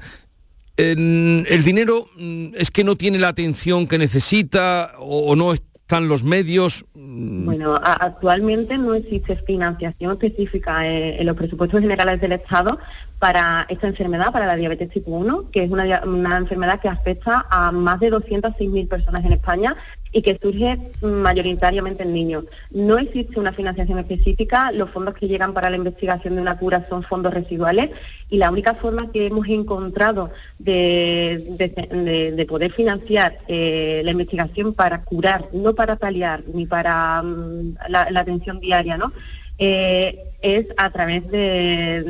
[0.78, 6.08] en- el dinero mm, es que no tiene la atención que necesita o, no están
[6.08, 6.86] los medios.
[6.94, 12.78] Bueno, a- actualmente no existe financiación específica eh, en los presupuestos generales del Estado
[13.20, 17.48] para esta enfermedad, para la diabetes tipo 1, que es una, una enfermedad que afecta
[17.50, 19.76] a más de 206.000 personas en España
[20.18, 22.46] y que surge mayoritariamente en niños.
[22.72, 26.88] No existe una financiación específica, los fondos que llegan para la investigación de una cura
[26.90, 27.92] son fondos residuales
[28.32, 34.10] y la única forma que hemos encontrado de, de- de- de poder financiar eh, la
[34.12, 39.14] investigación para curar, no para paliar ni para mm, la, atención diaria, ¿no?
[39.60, 42.04] Eh, es a través de,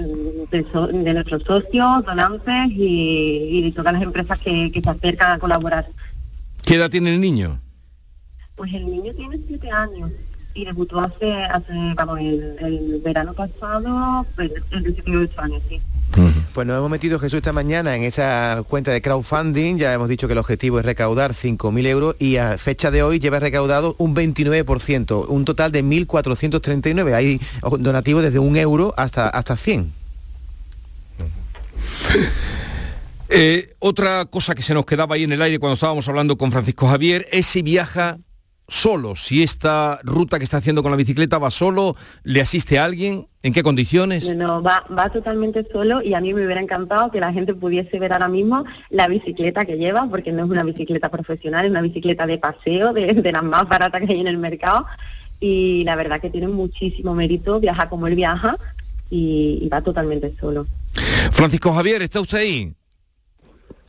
[0.51, 5.87] de nuestros socios, donantes y, de todas las empresas que se acercan a colaborar.
[6.65, 7.59] ¿Qué edad tiene el niño?
[8.57, 10.11] Pues el niño tiene siete años
[10.53, 15.79] y debutó hace, hace vamos, el, el verano pasado, pues, de ocho años, sí.
[16.53, 20.27] Pues nos hemos metido Jesús esta mañana en esa cuenta de crowdfunding, ya hemos dicho
[20.27, 24.15] que el objetivo es recaudar 5.000 euros y a fecha de hoy lleva recaudado un
[24.15, 27.13] 29%, un total de 1.439.
[27.13, 27.39] Hay
[27.79, 29.91] donativos desde un euro hasta, hasta 100.
[33.29, 36.49] Eh, otra cosa que se nos quedaba ahí en el aire cuando estábamos hablando con
[36.51, 38.17] Francisco Javier es si viaja
[38.67, 42.85] solo, si esta ruta que está haciendo con la bicicleta va solo, le asiste a
[42.85, 44.29] alguien, en qué condiciones.
[44.35, 47.53] No, no, va, va totalmente solo y a mí me hubiera encantado que la gente
[47.53, 51.71] pudiese ver ahora mismo la bicicleta que lleva, porque no es una bicicleta profesional, es
[51.71, 54.85] una bicicleta de paseo, de, de las más baratas que hay en el mercado.
[55.39, 58.57] Y la verdad que tiene muchísimo mérito, viaja como él viaja
[59.09, 60.67] y, y va totalmente solo.
[61.31, 62.73] Francisco Javier, ¿está usted ahí?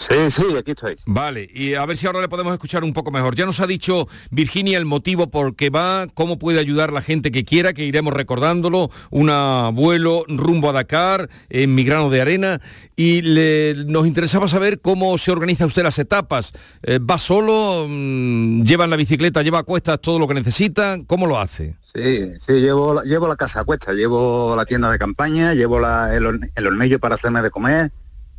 [0.01, 0.95] Sí, sí, aquí estoy.
[1.07, 3.35] Vale, y a ver si ahora le podemos escuchar un poco mejor.
[3.35, 7.33] Ya nos ha dicho Virginia el motivo por qué va, cómo puede ayudar la gente
[7.33, 9.27] que quiera, que iremos recordándolo, un
[9.75, 12.61] vuelo rumbo a Dakar, en mi grano de arena,
[12.95, 16.53] y le- nos interesaba saber cómo se organiza usted las etapas.
[16.85, 17.87] Eh, ¿Va solo?
[17.89, 20.99] Mm, ¿Lleva en la bicicleta, lleva a cuestas todo lo que necesita?
[21.09, 21.75] ¿Cómo lo hace?
[21.93, 25.81] Sí, sí, llevo, la- llevo la casa a cuesta, llevo la tienda de campaña, llevo
[25.81, 27.91] la- el, el hornillo para hacerme de comer,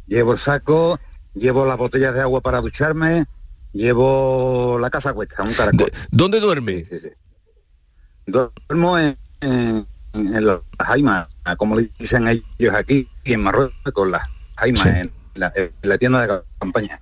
[0.08, 1.00] llevo el saco,
[1.34, 3.25] llevo las botellas de agua para ducharme,
[3.73, 5.91] llevo la casa cuesta, un caracol.
[6.11, 6.84] ¿Dónde duerme?
[6.86, 7.09] Sí, sí.
[8.25, 11.27] Duermo en, en, en las jaimas,
[11.57, 14.23] como le dicen ellos aquí, y en Marruecos, las
[14.57, 16.99] jaimas, en, la, en la tienda de campaña.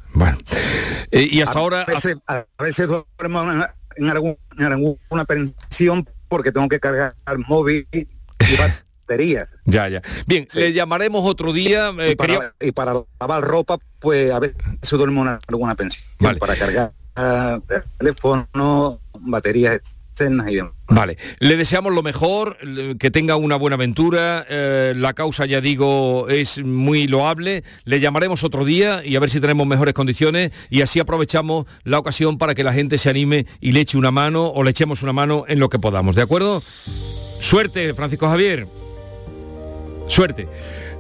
[1.11, 1.86] Eh, y hasta a ahora...
[1.86, 3.41] Veces, a veces duermo
[3.95, 7.15] en, algún- en alguna pensión porque tengo que cargar
[7.47, 8.07] móvil y
[9.08, 9.55] baterías.
[9.66, 10.01] Ya, ya.
[10.26, 11.91] Bien, le llamaremos otro día.
[11.99, 14.55] eh, y, para, quería- y para lavar ropa, pues a veces
[14.91, 16.03] duermo en alguna pensión
[16.39, 17.60] para cargar ah,
[17.97, 20.74] teléfono, baterías externas y demás.
[20.89, 22.58] Vale, le deseamos lo mejor,
[22.97, 28.43] que tenga una buena aventura, eh, la causa ya digo es muy loable, le llamaremos
[28.43, 32.55] otro día y a ver si tenemos mejores condiciones y así aprovechamos la ocasión para
[32.55, 35.45] que la gente se anime y le eche una mano o le echemos una mano
[35.47, 36.62] en lo que podamos, ¿de acuerdo?
[37.39, 38.68] Suerte, Francisco Javier.
[40.08, 40.47] Suerte.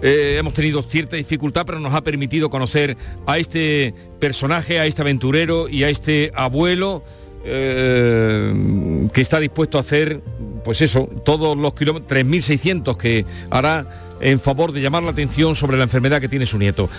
[0.01, 5.01] Eh, hemos tenido cierta dificultad, pero nos ha permitido conocer a este personaje, a este
[5.01, 7.03] aventurero y a este abuelo
[7.49, 10.21] eh, que está dispuesto a hacer,
[10.63, 13.87] pues eso, todos los kilómetros, 3.600 que hará
[14.19, 16.89] en favor de llamar la atención sobre la enfermedad que tiene su nieto.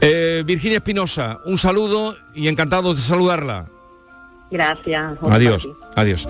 [0.00, 3.66] Eh, Virginia Espinosa, un saludo y encantado de saludarla.
[4.50, 5.18] Gracias.
[5.22, 6.28] Adiós, adiós.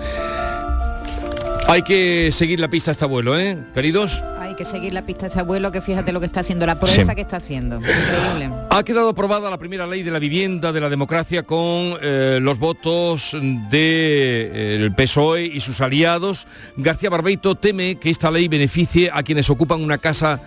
[1.67, 3.57] Hay que seguir la pista a este abuelo, ¿eh?
[3.73, 4.21] Queridos.
[4.61, 7.01] Que seguir la pista de ese abuelo que fíjate lo que está haciendo, la proeza
[7.03, 7.15] Sí.
[7.15, 7.77] que está haciendo.
[7.77, 8.51] Increíble.
[8.69, 12.59] Ha quedado aprobada la primera ley de la vivienda de la democracia con eh, los
[12.59, 16.45] votos del PSOE E y sus aliados.
[16.77, 20.39] García Barbeito teme que esta ley beneficie a quienes ocupan una casa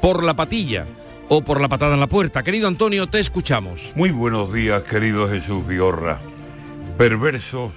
[0.00, 0.86] por la patilla
[1.28, 2.44] o por la patada en la puerta.
[2.44, 3.90] Querido Antonio, te escuchamos.
[3.96, 6.20] Muy buenos días, querido Jesús Vigorra.
[6.96, 7.72] Perversos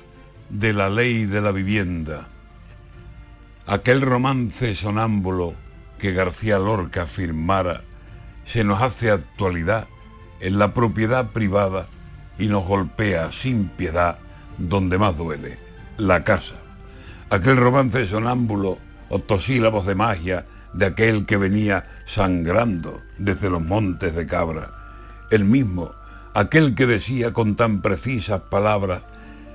[0.51, 2.27] de la ley de la vivienda.
[3.65, 5.55] Aquel romance sonámbulo
[5.99, 7.83] que García Lorca firmara
[8.45, 9.87] se nos hace actualidad
[10.39, 11.87] en la propiedad privada
[12.39, 14.17] y nos golpea sin piedad
[14.57, 15.59] donde más duele,
[15.97, 16.55] la casa.
[17.29, 18.79] Aquel romance sonámbulo,
[19.09, 24.71] octosílabos de magia de aquel que venía sangrando desde los montes de Cabra.
[25.29, 25.91] El mismo,
[26.33, 29.03] aquel que decía con tan precisas palabras,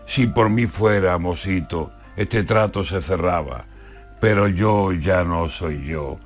[0.06, 3.64] si por mí fuera, mosito, este trato se cerraba,
[4.20, 6.18] pero yo ya no soy yo,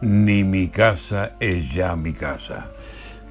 [0.00, 2.68] ni mi casa es ya mi casa.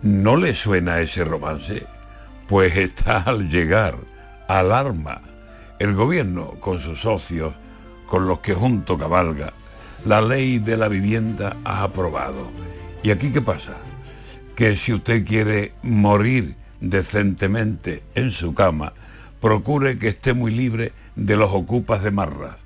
[0.02, 1.86] ¿No le suena ese romance?
[2.48, 3.98] Pues está al llegar,
[4.48, 5.22] alarma.
[5.80, 7.54] El gobierno, con sus socios,
[8.08, 9.54] con los que junto cabalga,
[10.06, 12.52] la ley de la vivienda ha aprobado.
[13.04, 13.78] ¿Y aquí qué pasa?
[14.56, 18.94] Que si usted quiere morir decentemente en su cama,
[19.40, 22.58] procure que esté muy libre de los ocupas de marras,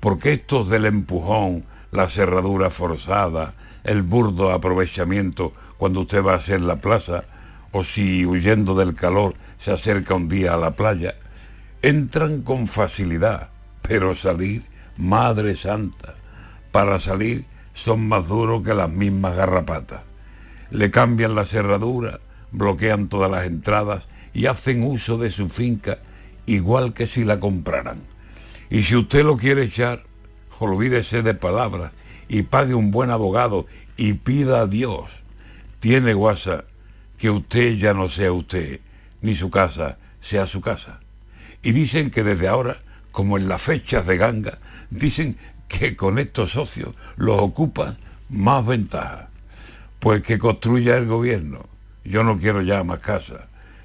[0.00, 6.60] porque estos del empujón, la cerradura forzada, el burdo aprovechamiento cuando usted va a hacer
[6.62, 7.24] la plaza,
[7.70, 11.14] o si huyendo del calor se acerca un día a la playa,
[11.82, 13.50] entran con facilidad,
[13.82, 14.64] pero salir,
[14.96, 16.14] Madre Santa,
[16.70, 20.02] para salir son más duros que las mismas garrapatas.
[20.70, 22.20] Le cambian la cerradura,
[22.52, 25.98] bloquean todas las entradas y hacen uso de su finca
[26.46, 28.00] igual que si la compraran.
[28.70, 30.04] Y si usted lo quiere echar,
[30.62, 31.92] olvídese de palabras
[32.28, 35.22] y pague un buen abogado y pida a Dios.
[35.80, 36.64] Tiene guasa
[37.18, 38.80] que usted ya no sea usted,
[39.20, 41.00] ni su casa sea su casa.
[41.62, 42.78] Y dicen que desde ahora,
[43.10, 44.58] como en las fechas de ganga,
[44.90, 45.36] dicen
[45.68, 47.98] que con estos socios los ocupan
[48.30, 49.28] más ventaja.
[49.98, 51.66] Pues que construya el gobierno.
[52.04, 53.42] Yo no quiero ya más casas.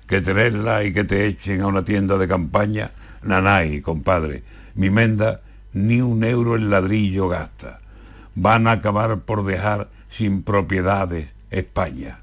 [0.07, 4.43] Que tenerla y que te echen a una tienda de campaña, nanay, compadre.
[4.75, 5.41] Mi menda
[5.78, 7.80] ni un euro en ladrillo gasta.
[8.36, 12.19] Van a acabar por dejar sin propiedades España.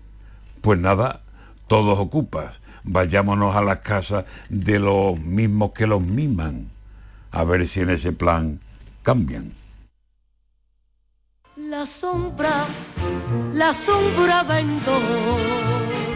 [0.61, 1.23] Pues nada,
[1.67, 2.61] todos ocupas.
[2.85, 6.71] Vayámonos a las casas de los mismos que los miman.
[7.31, 8.61] A ver si en ese plan
[9.03, 9.53] cambian.
[11.57, 12.67] La sombra,
[13.55, 15.01] la sombra vendó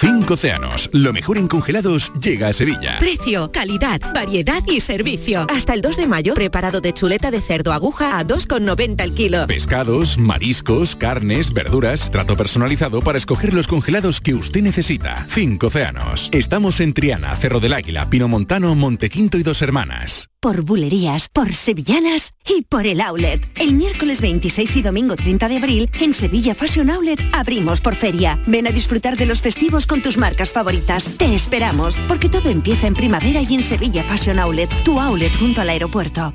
[0.00, 2.96] Cinco océanos, lo mejor en congelados llega a Sevilla.
[2.98, 5.46] Precio, calidad, variedad y servicio.
[5.54, 9.46] Hasta el 2 de mayo, preparado de chuleta de cerdo aguja a 2,90 el kilo.
[9.46, 15.26] Pescados, mariscos, carnes, verduras, trato personalizado para escoger los congelados que usted necesita.
[15.28, 16.30] Cinco océanos.
[16.32, 20.30] Estamos en Triana, Cerro del Águila, Pino Montano, Montequinto y Dos Hermanas.
[20.40, 23.46] Por bulerías, por sevillanas y por el outlet.
[23.56, 28.40] El miércoles 26 y domingo 30 de abril, en Sevilla Fashion Outlet, abrimos por feria.
[28.46, 31.10] Ven a disfrutar de los festivos con tus marcas favoritas.
[31.18, 35.60] Te esperamos, porque todo empieza en primavera y en Sevilla Fashion Outlet, tu outlet junto
[35.60, 36.32] al aeropuerto.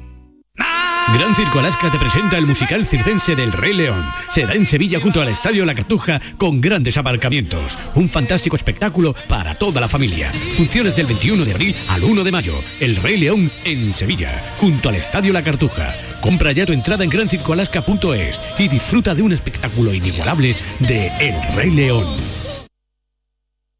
[1.13, 4.03] Gran Circo Alaska te presenta el musical circense del Rey León.
[4.31, 7.79] Será en Sevilla junto al Estadio La Cartuja con grandes aparcamientos.
[7.93, 10.33] Un fantástico espectáculo para toda la familia.
[10.57, 12.55] Funciones del 21 de abril al 1 de mayo.
[12.81, 15.93] El Rey León en Sevilla, junto al Estadio La Cartuja.
[16.19, 21.71] Compra ya tu entrada en grancircoalaska.es y disfruta de un espectáculo inigualable de El Rey
[21.71, 22.34] León.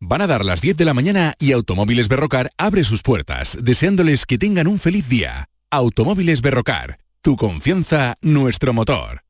[0.08, 4.28] Van a dar las 10 de la mañana y Automóviles Berrocar abre sus puertas, deseándoles
[4.28, 5.50] que tengan un feliz día.
[5.72, 9.25] Automóviles Berrocar, tu confianza, nuestro motor.